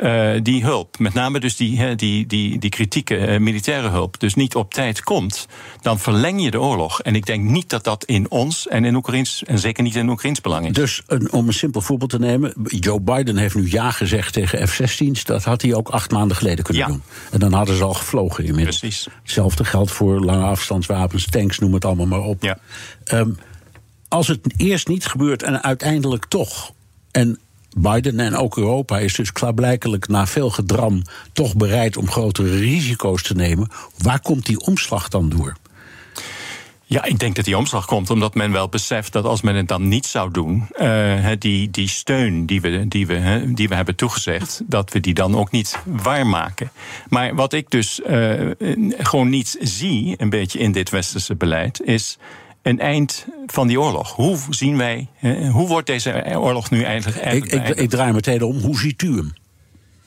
[0.00, 4.34] uh, die hulp, met name dus die, die, die, die kritieke uh, militaire hulp, dus
[4.34, 5.46] niet op tijd komt,
[5.80, 7.00] dan verleng je de oorlog.
[7.00, 10.08] En ik denk niet dat dat in ons en in Oekraïns, en zeker niet in
[10.08, 10.72] Oekraïns belang is.
[10.72, 14.68] Dus een, om een simpel voorbeeld te nemen, Joe Biden heeft nu ja gezegd tegen
[14.68, 15.24] F-16's.
[15.24, 16.88] Dat had hij ook acht maanden geleden kunnen ja.
[16.88, 17.02] doen.
[17.30, 18.78] En dan hadden ze al gevlogen inmiddels.
[18.78, 19.08] Precies.
[19.22, 22.42] Hetzelfde geldt voor lange afstandswapens, tanks, noem het allemaal maar op.
[22.42, 22.58] Ja.
[23.12, 23.38] Um,
[24.08, 26.72] als het eerst niet gebeurt en uiteindelijk toch.
[27.10, 27.38] En
[27.76, 31.02] Biden en ook Europa is dus klaarblijkelijk na veel gedram
[31.32, 33.68] toch bereid om grotere risico's te nemen.
[33.98, 35.56] Waar komt die omslag dan door?
[36.84, 39.68] Ja, ik denk dat die omslag komt omdat men wel beseft dat als men het
[39.68, 43.94] dan niet zou doen, uh, die, die steun die we, die, we, die we hebben
[43.94, 46.70] toegezegd, dat we die dan ook niet waarmaken.
[47.08, 48.50] Maar wat ik dus uh,
[48.98, 52.18] gewoon niet zie, een beetje in dit westerse beleid, is
[52.62, 54.12] een eind van die oorlog.
[54.12, 55.08] Hoe zien wij,
[55.52, 59.16] hoe wordt deze oorlog nu eigenlijk ik, ik, ik, draai meteen om, hoe ziet u
[59.16, 59.32] hem?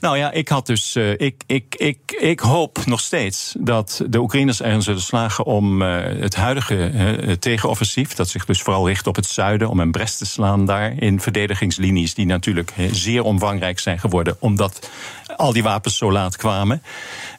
[0.03, 0.95] Nou ja, ik had dus.
[0.95, 5.81] Uh, ik, ik, ik, ik hoop nog steeds dat de Oekraïners erin zullen slagen om
[5.81, 10.17] uh, het huidige tegenoffensief, dat zich dus vooral richt op het zuiden, om een Brest
[10.17, 14.89] te slaan daar in verdedigingslinies die natuurlijk zeer omvangrijk zijn geworden, omdat
[15.35, 16.83] al die wapens zo laat kwamen.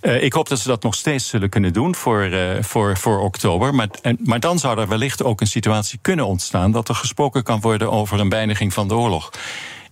[0.01, 3.75] ik hoop dat ze dat nog steeds zullen kunnen doen voor, voor, voor oktober.
[3.75, 7.43] Maar, en, maar dan zou er wellicht ook een situatie kunnen ontstaan dat er gesproken
[7.43, 9.31] kan worden over een beëindiging van de oorlog.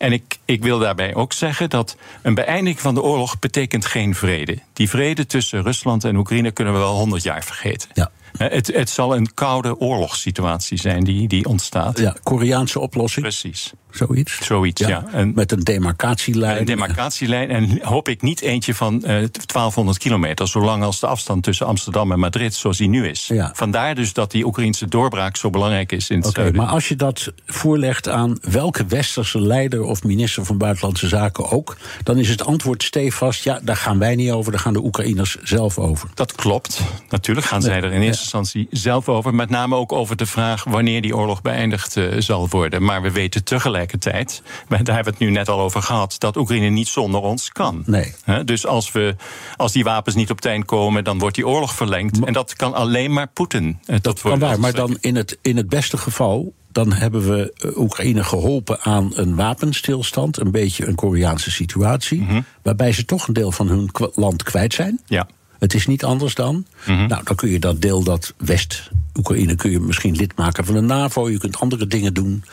[0.03, 4.15] En ik, ik wil daarbij ook zeggen dat een beëindiging van de oorlog betekent geen
[4.15, 4.59] vrede.
[4.73, 7.89] Die vrede tussen Rusland en Oekraïne kunnen we wel honderd jaar vergeten.
[7.93, 8.11] Ja.
[8.37, 11.99] Het, het zal een koude oorlogssituatie zijn die, die ontstaat.
[11.99, 13.25] Ja, Koreaanse oplossing.
[13.25, 13.73] Precies.
[13.93, 14.45] Zoiets?
[14.45, 14.89] Zoiets, ja.
[14.89, 15.05] ja.
[15.13, 16.59] En met een demarcatielijn.
[16.59, 17.51] Een demarcatielijn.
[17.51, 20.49] En hoop ik niet eentje van uh, 1200 kilometer.
[20.49, 23.27] Zolang als de afstand tussen Amsterdam en Madrid zoals die nu is.
[23.27, 23.51] Ja.
[23.55, 26.51] Vandaar dus dat die Oekraïnse doorbraak zo belangrijk is in het okay.
[26.51, 31.77] Maar als je dat voorlegt aan welke westerse leider of minister van Buitenlandse Zaken ook.
[32.03, 35.37] dan is het antwoord stevast: ja, daar gaan wij niet over, daar gaan de Oekraïners
[35.43, 36.09] zelf over.
[36.15, 36.81] Dat klopt.
[37.09, 39.35] Natuurlijk gaan zij er in eerste instantie zelf over.
[39.35, 42.83] Met name ook over de vraag wanneer die oorlog beëindigd uh, zal worden.
[42.83, 43.45] Maar we weten
[43.87, 47.51] tegelijkertijd, daar hebben we het nu net al over gehad, dat Oekraïne niet zonder ons
[47.51, 47.83] kan.
[47.87, 48.15] Nee.
[48.25, 49.17] He, dus als, we,
[49.57, 52.19] als die wapens niet op tijd komen, dan wordt die oorlog verlengd.
[52.19, 53.79] Maar, en dat kan alleen maar Poetin.
[53.87, 57.73] Uh, dat kan waar, maar dan in het, in het beste geval dan hebben we
[57.77, 62.41] Oekraïne geholpen aan een wapenstilstand, een beetje een Koreaanse situatie, Mhm.
[62.63, 65.01] waarbij ze toch een deel van hun land kwijt zijn.
[65.07, 65.27] Ja.
[65.63, 66.67] Het is niet anders dan.
[66.87, 67.07] Mhm.
[67.07, 70.81] Nou, dan kun je dat deel, dat West-Oekraïne, kun je misschien lid maken van de
[70.81, 71.31] NAVO.
[71.31, 72.45] Je kunt andere dingen doen.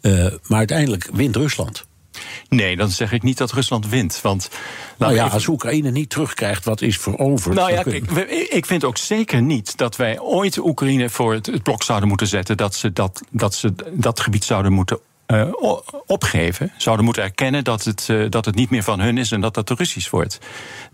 [0.00, 1.84] Uh, maar uiteindelijk wint Rusland.
[2.48, 4.20] Nee, dan zeg ik niet dat Rusland wint.
[4.22, 4.50] Want,
[4.98, 7.54] nou, ja, als Oekraïne niet terugkrijgt wat is veroverd.
[7.54, 8.10] Nou ja, ik,
[8.50, 12.26] ik vind ook zeker niet dat wij ooit Oekraïne voor het, het blok zouden moeten
[12.26, 12.56] zetten.
[12.56, 15.52] Dat ze dat, dat, ze dat gebied zouden moeten uh,
[16.06, 16.72] opgeven.
[16.76, 19.54] Zouden moeten erkennen dat het, uh, dat het niet meer van hun is en dat
[19.54, 20.38] dat Russisch wordt.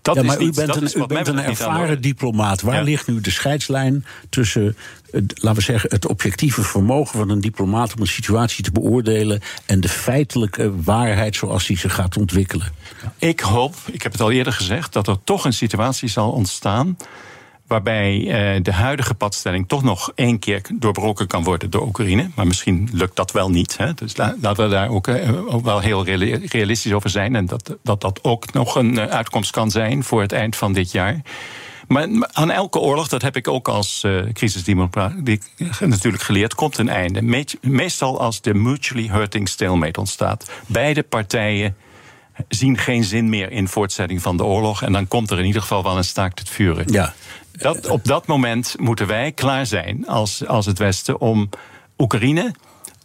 [0.03, 2.61] Dat ja, maar is niet, u bent dat een, is u bent een ervaren diplomaat.
[2.61, 2.83] Waar ja.
[2.83, 4.77] ligt nu de scheidslijn tussen,
[5.13, 9.81] laten we zeggen, het objectieve vermogen van een diplomaat om een situatie te beoordelen en
[9.81, 12.73] de feitelijke waarheid zoals die zich gaat ontwikkelen?
[13.19, 16.97] Ik hoop, ik heb het al eerder gezegd, dat er toch een situatie zal ontstaan
[17.69, 22.31] Waarbij uh, de huidige padstelling toch nog één keer doorbroken kan worden door Oekraïne.
[22.35, 23.77] Maar misschien lukt dat wel niet.
[23.77, 23.95] Hè.
[23.95, 25.09] Dus la, laten we daar ook,
[25.49, 26.05] ook, wel heel
[26.47, 27.35] realistisch over zijn.
[27.35, 30.93] En dat dat, dat ook nog een uitkomst kan zijn voor het eind van dit
[30.93, 31.23] jaar.
[31.89, 35.13] Maar aan elke oorlog, dat heb ik ook als uh, crisisdemocraat
[35.81, 37.45] natuurlijk geleerd, komt een einde.
[37.61, 40.51] meestal als de mutually hurting stalemate ontstaat.
[40.67, 41.77] Beide partijen
[42.49, 44.83] zien geen zin meer in voortzetting van de oorlog.
[44.83, 46.93] En dan komt er in ieder geval wel een staakt het vuren.
[46.93, 47.15] Ja.
[47.53, 51.49] Dat, op dat moment moeten wij klaar zijn als, als het Westen om
[51.99, 52.55] Oekraïne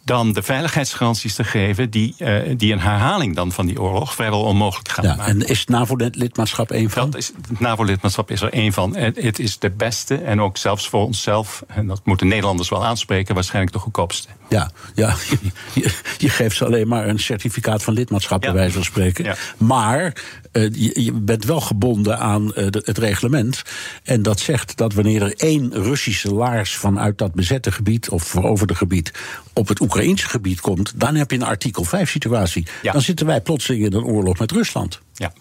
[0.05, 4.41] dan de veiligheidsgaranties te geven die, uh, die een herhaling dan van die oorlog vrijwel
[4.41, 5.41] onmogelijk gaan ja, maken.
[5.41, 7.09] En is het NAVO-lidmaatschap één van?
[7.09, 8.95] Dat is, het NAVO-lidmaatschap is er één van.
[8.95, 12.85] Het, het, is de beste en ook zelfs voor onszelf, en dat moeten Nederlanders wel
[12.85, 14.27] aanspreken, waarschijnlijk de goedkoopste.
[14.53, 15.15] Ja, ja
[15.73, 19.23] je, je geeft ze alleen maar een certificaat van lidmaatschap, bij wijze van spreken.
[19.23, 19.35] Ja.
[19.57, 20.13] Maar
[20.51, 23.61] uh, je, je, bent wel gebonden aan uh, de, het reglement.
[24.03, 28.75] En dat zegt dat wanneer er één Russische laars vanuit dat bezette gebied of veroverde
[28.75, 29.11] gebied
[29.53, 32.67] op het Oekraïnse gebied komt, dan heb je een artikel 5 situatie.
[32.81, 32.91] Ja.
[32.91, 35.01] Dan zitten wij plotseling in een oorlog met Rusland.
[35.13, 35.33] Ja,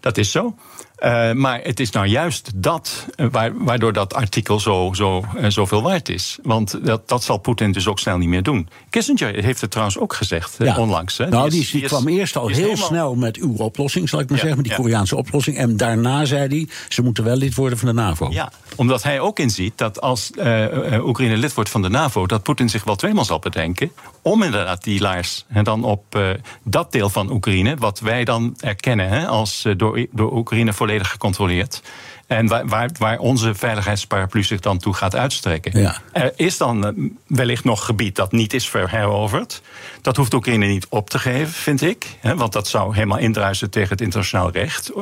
[0.00, 0.56] dat is zo.
[1.04, 5.82] Uh, maar het is nou juist dat uh, waardoor dat artikel zo, zo, uh, zoveel
[5.82, 6.38] waard is.
[6.42, 8.68] Want dat, dat zal Poetin dus ook snel niet meer doen.
[8.90, 10.76] Kissinger heeft het trouwens ook gezegd ja.
[10.76, 11.18] onlangs.
[11.18, 11.28] Hè.
[11.28, 12.86] Nou, die, die, die, die kwam eerst al heel helemaal...
[12.86, 14.78] snel met uw oplossing, zal ik maar ja, zeggen, met die.
[14.80, 15.56] Koreaanse oplossing.
[15.56, 18.28] En daarna zei hij, ze moeten wel lid worden van de NAVO.
[18.30, 20.30] Ja, omdat hij ook inziet dat als
[21.00, 24.84] Oekraïne lid wordt van de NAVO, dat Poetin zich wel tweemaal zal bedenken om inderdaad
[24.84, 26.18] die laars en dan op
[26.62, 31.82] dat deel van Oekraïne, wat wij dan erkennen hè, als door, door Oekraïne volledig gecontroleerd.
[32.30, 35.80] En waar, waar, waar, onze veiligheidsparaplu zich dan toe gaat uitstrekken.
[35.80, 35.96] Ja.
[36.12, 36.94] Er is dan
[37.26, 39.62] wellicht nog gebied dat niet is verheroverd.
[40.02, 42.06] Dat hoeft Oekraïne niet op te geven, vind ik.
[42.36, 44.92] Want dat zou helemaal indruisen tegen het internationaal recht.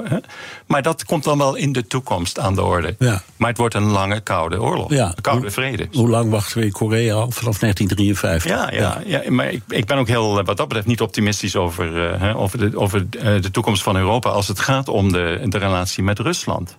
[0.66, 2.94] Maar dat komt dan wel in de toekomst aan de orde.
[2.98, 3.22] Ja.
[3.36, 4.90] Maar het wordt een lange koude oorlog.
[4.90, 5.06] Ja.
[5.06, 5.88] Een koude vrede.
[5.92, 7.30] Hoe lang wachten we in Korea al?
[7.30, 8.50] Vanaf 1953.
[8.50, 9.22] Ja, ja, ja.
[9.22, 12.58] ja maar ik, ik, ben ook heel, wat dat betreft, niet optimistisch over, uh, over,
[12.58, 14.30] de, over de toekomst van Europa.
[14.30, 16.76] als het gaat om de, de relatie met Rusland.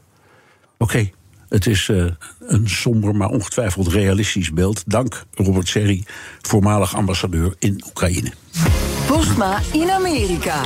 [0.82, 1.14] Oké, okay.
[1.50, 2.06] het is uh,
[2.40, 4.84] een somber, maar ongetwijfeld realistisch beeld.
[4.86, 6.04] Dank Robert Serri,
[6.42, 8.32] voormalig ambassadeur in Oekraïne.
[9.08, 10.62] Postma in Amerika.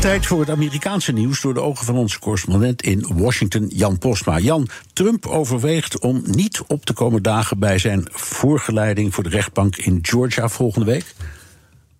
[0.00, 4.38] Tijd voor het Amerikaanse nieuws door de ogen van onze correspondent in Washington, Jan Postma.
[4.38, 9.76] Jan, Trump overweegt om niet op te komen dagen bij zijn voorgeleiding voor de rechtbank
[9.76, 11.14] in Georgia volgende week.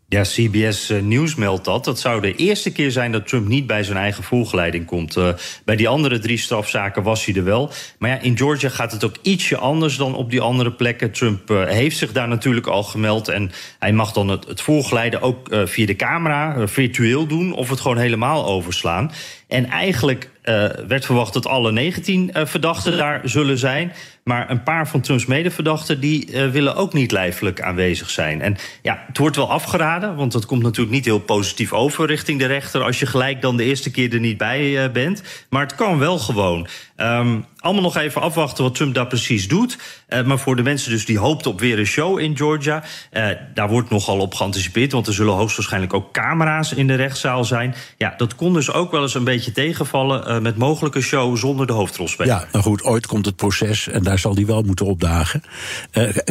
[0.09, 1.85] Ja, CBS uh, Nieuws meldt dat.
[1.85, 5.17] Dat zou de eerste keer zijn dat Trump niet bij zijn eigen voorgeleiding komt.
[5.17, 5.29] Uh,
[5.65, 7.71] bij die andere drie strafzaken was hij er wel.
[7.99, 11.13] Maar ja, in Georgia gaat het ook ietsje anders dan op die andere plekken.
[11.13, 13.29] Trump uh, heeft zich daar natuurlijk al gemeld.
[13.29, 17.53] En hij mag dan het, het ook via de camera, virtueel doen...
[17.53, 19.11] of het gewoon helemaal overslaan.
[19.49, 23.93] En eigenlijk uh, werd verwacht dat alle 19 uh, verdachten daar zullen zijn.
[24.25, 28.43] Maar een paar van Trumps medeverdachten die uh, willen ook niet lijfelijk aanwezig zijn.
[28.43, 32.39] En ja, het wordt wel afgeraden, want dat komt natuurlijk niet heel positief over richting
[32.39, 35.23] de rechter als je gelijk dan de eerste keer er niet bij bent.
[35.49, 36.67] Maar het kan wel gewoon.
[36.97, 39.79] Um, allemaal nog even afwachten wat Trump daar precies doet.
[40.09, 42.83] Uh, maar voor de mensen dus die hoopten op weer een show in Georgia...
[43.13, 44.93] Uh, daar wordt nogal op geanticipeerd...
[44.93, 47.75] want er zullen hoogstwaarschijnlijk ook camera's in de rechtszaal zijn.
[47.99, 50.29] Ja, dat kon dus ook wel eens een beetje tegenvallen...
[50.29, 52.33] Uh, met mogelijke show zonder de hoofdrolspeler.
[52.33, 55.43] Ja, nou goed, ooit komt het proces en daar zal hij wel moeten opdagen.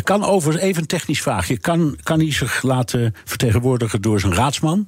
[0.04, 1.58] kan over, even een technisch vraagje...
[1.58, 4.88] Kan, kan hij zich laten vertegenwoordigen door zijn raadsman...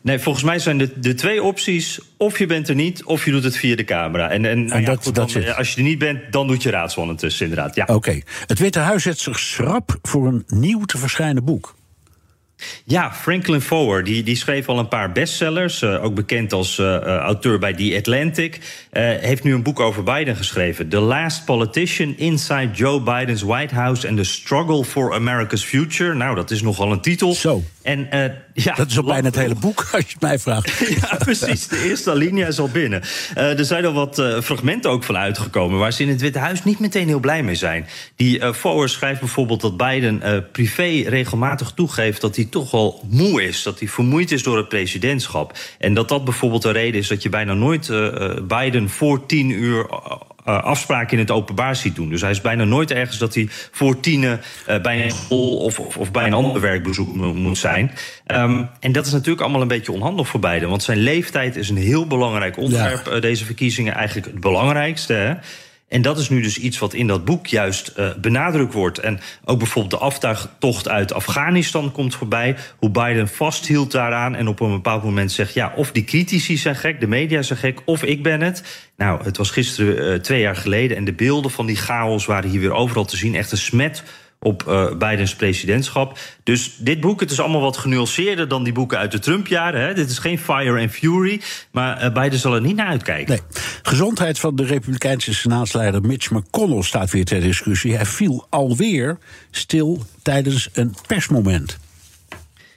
[0.00, 2.00] Nee, volgens mij zijn de, de twee opties.
[2.16, 4.30] Of je bent er niet, of je doet het via de camera.
[4.30, 6.62] En, en, nou ja, dat, goed, dat dan, als je er niet bent, dan doet
[6.62, 7.74] je raadsman het dus inderdaad.
[7.74, 7.82] Ja.
[7.82, 7.92] Oké.
[7.92, 8.22] Okay.
[8.46, 11.74] Het Witte Huis zet zich schrap voor een nieuw te verschijnen boek.
[12.84, 15.82] Ja, Franklin Foer, die, die schreef al een paar bestsellers.
[15.82, 18.54] Uh, ook bekend als uh, auteur bij The Atlantic.
[18.54, 18.60] Uh,
[19.20, 20.88] heeft nu een boek over Biden geschreven.
[20.88, 24.08] The Last Politician Inside Joe Biden's White House...
[24.08, 26.14] and the Struggle for America's Future.
[26.14, 27.34] Nou, dat is nogal een titel.
[27.34, 27.62] Zo.
[27.84, 28.08] En,
[28.54, 30.88] ja, dat is ook bijna het hele boek, als je het mij vraagt.
[31.00, 31.68] ja, precies.
[31.68, 33.02] De eerste alinea is al binnen.
[33.34, 35.78] er zijn al wat fragmenten ook van uitgekomen...
[35.78, 37.86] waar ze in het Witte Huis niet meteen heel blij mee zijn.
[38.16, 40.22] Die Foer schrijft bijvoorbeeld dat Biden
[40.52, 42.20] privé regelmatig toegeeft...
[42.20, 45.58] dat hij toch wel moe is, dat hij vermoeid is door het presidentschap.
[45.78, 49.50] En dat dat bijvoorbeeld de reden is dat je bijna nooit uh, Biden voor tien
[49.50, 49.86] uur
[50.48, 52.08] uh, afspraken in het openbaar ziet doen.
[52.08, 55.78] Dus hij is bijna nooit ergens dat hij voor tienen uh, bij een school of,
[55.78, 57.90] of, of, bij een ander werkbezoek moet zijn.
[58.26, 60.68] Um, en dat is natuurlijk allemaal een beetje onhandig voor Biden.
[60.68, 63.20] Want zijn leeftijd is een heel belangrijk onderwerp, ja.
[63.20, 63.94] deze verkiezingen.
[63.94, 65.12] Eigenlijk het belangrijkste.
[65.12, 65.34] Hè?
[65.94, 68.98] En dat is nu dus iets wat in dat boek juist uh, benadrukt wordt.
[68.98, 72.56] En ook bijvoorbeeld de aftuigtocht uit Afghanistan komt voorbij.
[72.78, 76.76] Hoe Biden vasthield daaraan en op een bepaald moment zegt: ja, of die critici zijn
[76.76, 78.86] gek, de media zijn gek, of ik ben het.
[78.96, 82.50] Nou, het was gisteren uh, twee jaar geleden en de beelden van die chaos waren
[82.50, 83.34] hier weer overal te zien.
[83.34, 84.02] Echt een smet
[84.44, 86.18] op uh, Bidens presidentschap.
[86.42, 89.80] Dus dit boek, het is allemaal wat genuanceerder dan die boeken uit de Trump-jaren.
[89.80, 89.94] Hè.
[89.94, 91.40] Dit is geen Fire and Fury,
[91.70, 93.34] maar uh, Biden zal er niet naar uitkijken.
[93.34, 93.60] Nee.
[93.82, 97.94] Gezondheid van de Republikeinse senaatsleider Mitch McConnell staat weer ter discussie.
[97.94, 99.18] Hij viel alweer
[99.50, 101.78] stil tijdens een persmoment.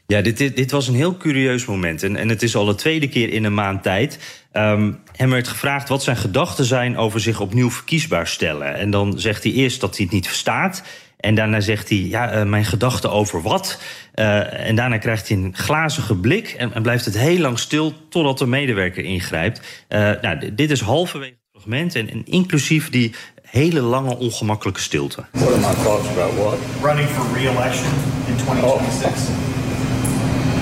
[0.07, 2.03] Ja, dit, dit, dit, was een heel curieus moment.
[2.03, 4.19] En, en het is al de tweede keer in een maand tijd.
[4.53, 8.75] Um, hem werd gevraagd wat zijn gedachten zijn over zich opnieuw verkiesbaar stellen.
[8.75, 10.83] En dan zegt hij eerst dat hij het niet verstaat.
[11.17, 13.81] En daarna zegt hij, ja, uh, mijn gedachten over wat?
[14.15, 17.93] Uh, en daarna krijgt hij een glazige blik en, en, blijft het heel lang stil
[18.09, 19.59] totdat de medewerker ingrijpt.
[19.89, 25.25] Uh, nou, dit is halverwege het fragment en, en, inclusief die hele lange ongemakkelijke stilte.
[25.31, 26.57] What are my thoughts about what?
[26.81, 27.91] Running for re-election
[28.27, 29.29] in 2026.
[29.29, 29.47] Oh.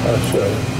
[0.05, 0.74] That's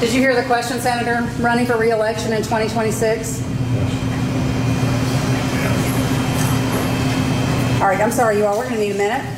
[0.00, 1.22] Did you hear the question, Senator?
[1.40, 3.40] Running for re-election in 2026?
[7.80, 8.58] All right, I'm sorry, you all.
[8.58, 9.36] We're going to need a minute.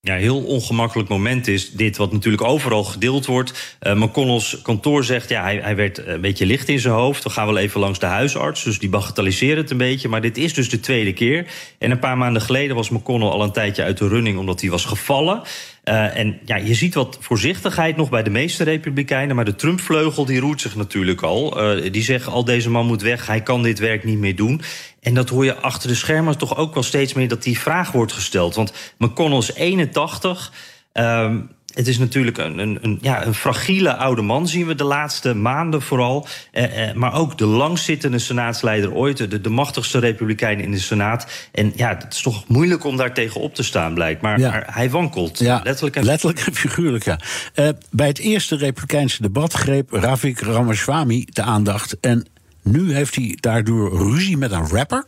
[0.00, 3.76] Ja, heel ongemakkelijk moment is dit, wat natuurlijk overal gedeeld wordt.
[3.82, 7.22] Uh, McConnell's kantoor zegt, ja, hij, hij werd een beetje licht in zijn hoofd.
[7.22, 10.08] We gaan wel even langs de huisarts, dus die bagatelliseren het een beetje.
[10.08, 11.46] Maar dit is dus de tweede keer.
[11.78, 14.38] En een paar maanden geleden was McConnell al een tijdje uit de running...
[14.38, 15.42] omdat hij was gevallen.
[15.84, 19.36] Uh, en ja, je ziet wat voorzichtigheid nog bij de meeste republikeinen...
[19.36, 21.76] maar de Trump-vleugel die roert zich natuurlijk al.
[21.76, 24.60] Uh, die zeggen al, deze man moet weg, hij kan dit werk niet meer doen.
[25.00, 27.28] En dat hoor je achter de schermen toch ook wel steeds meer...
[27.28, 28.54] dat die vraag wordt gesteld.
[28.54, 30.52] Want McConnell is 81...
[30.94, 31.34] Uh,
[31.74, 35.34] het is natuurlijk een, een, een, ja, een fragiele oude man, zien we de laatste
[35.34, 36.26] maanden vooral.
[36.50, 41.26] Eh, eh, maar ook de langzittende senaatsleider ooit, de, de machtigste republikein in de Senaat.
[41.52, 44.20] En ja, het is toch moeilijk om daar tegen op te staan, blijkt.
[44.20, 44.50] Maar, ja.
[44.50, 47.04] maar hij wankelt, ja, letterlijk en letterlijk en figuurlijk.
[47.04, 47.18] Ja.
[47.54, 51.96] Uh, bij het eerste republikeinse debat greep Ravik Ramaswamy de aandacht.
[52.00, 52.26] En
[52.62, 55.06] nu heeft hij daardoor ruzie met een rapper.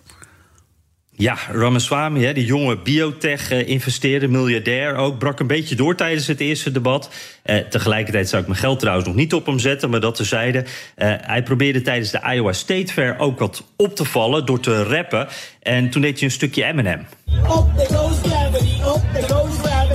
[1.19, 6.73] Ja, Ramaswamy, hè, die jonge biotech-investeerder, miljardair ook, brak een beetje door tijdens het eerste
[6.73, 7.11] debat.
[7.43, 10.65] Eh, tegelijkertijd zou ik mijn geld trouwens nog niet op hem zetten, maar dat tezijde.
[10.95, 14.83] Eh, hij probeerde tijdens de Iowa State Fair ook wat op te vallen door te
[14.83, 15.29] rappen.
[15.63, 17.07] En toen deed hij een stukje Eminem.
[17.27, 17.47] Up
[17.77, 19.86] there goes gravity, up there goes gravity.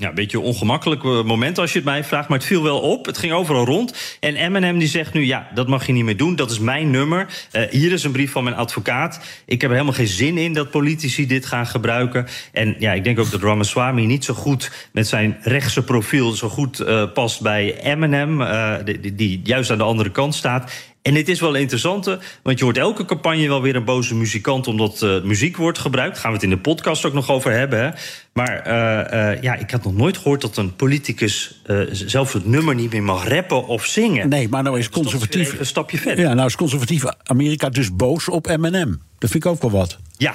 [0.00, 2.80] Ja, een beetje een ongemakkelijk moment als je het mij vraagt, maar het viel wel
[2.80, 3.06] op.
[3.06, 4.16] Het ging overal rond.
[4.20, 6.36] En Eminem die zegt nu, ja, dat mag je niet meer doen.
[6.36, 7.26] Dat is mijn nummer.
[7.52, 9.20] Uh, hier is een brief van mijn advocaat.
[9.44, 12.26] Ik heb er helemaal geen zin in dat politici dit gaan gebruiken.
[12.52, 16.30] En ja, ik denk ook dat Ramaswamy niet zo goed met zijn rechtse profiel...
[16.30, 18.44] zo goed uh, past bij Eminem,
[18.84, 20.72] die, die juist aan de andere kant staat.
[21.02, 22.04] En dit is wel interessant,
[22.42, 26.12] want je hoort elke campagne wel weer een boze muzikant omdat uh, muziek wordt gebruikt.
[26.12, 27.82] Daar gaan we het in de podcast ook nog over hebben.
[27.82, 27.90] Hè?
[28.32, 32.74] Maar uh, uh, ja, ik had nog nooit gehoord dat een politicus zelf het nummer
[32.74, 34.28] niet meer mag rappen of zingen.
[34.28, 35.58] Nee, maar nou is dus conservatief.
[35.58, 36.24] een stapje verder.
[36.24, 38.94] Ja, nou is conservatief Amerika dus boos op M&M.
[39.18, 39.98] Dat vind ik ook wel wat.
[40.16, 40.34] Ja,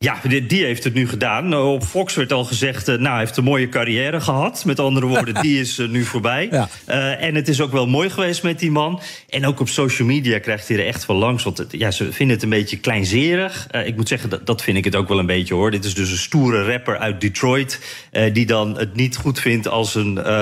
[0.00, 1.56] ja, die heeft het nu gedaan.
[1.56, 4.64] Op Fox werd al gezegd, nou, hij heeft een mooie carrière gehad.
[4.64, 6.48] Met andere woorden, die is nu voorbij.
[6.50, 6.68] Ja.
[6.88, 9.00] Uh, en het is ook wel mooi geweest met die man.
[9.28, 11.44] En ook op social media krijgt hij er echt wel langs.
[11.44, 13.66] Want het, ja, ze vinden het een beetje kleinzerig.
[13.74, 15.70] Uh, ik moet zeggen, dat, dat vind ik het ook wel een beetje hoor.
[15.70, 17.80] Dit is dus een stoere rapper uit Detroit...
[18.12, 20.32] Uh, die dan het niet goed vindt als een,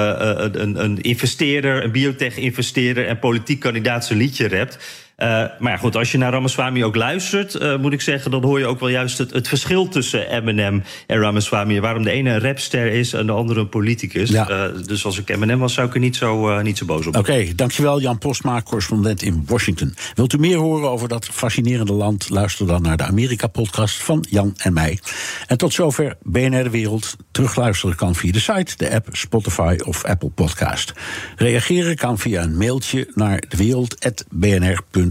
[0.62, 1.84] een, een investeerder...
[1.84, 4.78] een biotech-investeerder en politiek kandidaat zijn liedje rapt...
[5.16, 8.42] Uh, maar ja, goed, als je naar Ramaswamy ook luistert, uh, moet ik zeggen, dan
[8.42, 11.80] hoor je ook wel juist het, het verschil tussen Eminem en Ramaswamy.
[11.80, 14.30] Waarom de ene een rapster is en de andere een politicus.
[14.30, 14.50] Ja.
[14.50, 17.16] Uh, dus als ik Eminem was, zou ik er niet zo, niet zo boos op
[17.16, 19.94] Oké, okay, dankjewel Jan Postma, correspondent in Washington.
[20.14, 22.30] Wilt u meer horen over dat fascinerende land?
[22.30, 24.98] Luister dan naar de Amerika-podcast van Jan en mij.
[25.46, 27.16] En tot zover BNR De Wereld.
[27.30, 30.92] Terugluisteren kan via de site, de app, Spotify of Apple Podcast.
[31.36, 35.05] Reageren kan via een mailtje naar dewereld.bnr.nl.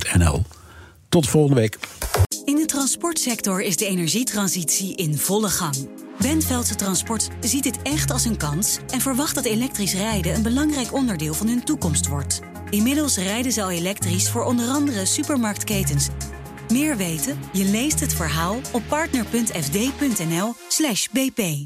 [1.10, 1.78] Tot volgende week.
[2.46, 5.90] In de transportsector is de energietransitie in volle gang.
[6.20, 10.94] Benveldse Transport ziet dit echt als een kans en verwacht dat elektrisch rijden een belangrijk
[10.94, 12.40] onderdeel van hun toekomst wordt.
[12.70, 16.08] Inmiddels rijden ze al elektrisch voor onder andere supermarktketens.
[16.70, 17.40] Meer weten?
[17.54, 21.64] Je leest het verhaal op partner.fd.nl/bp.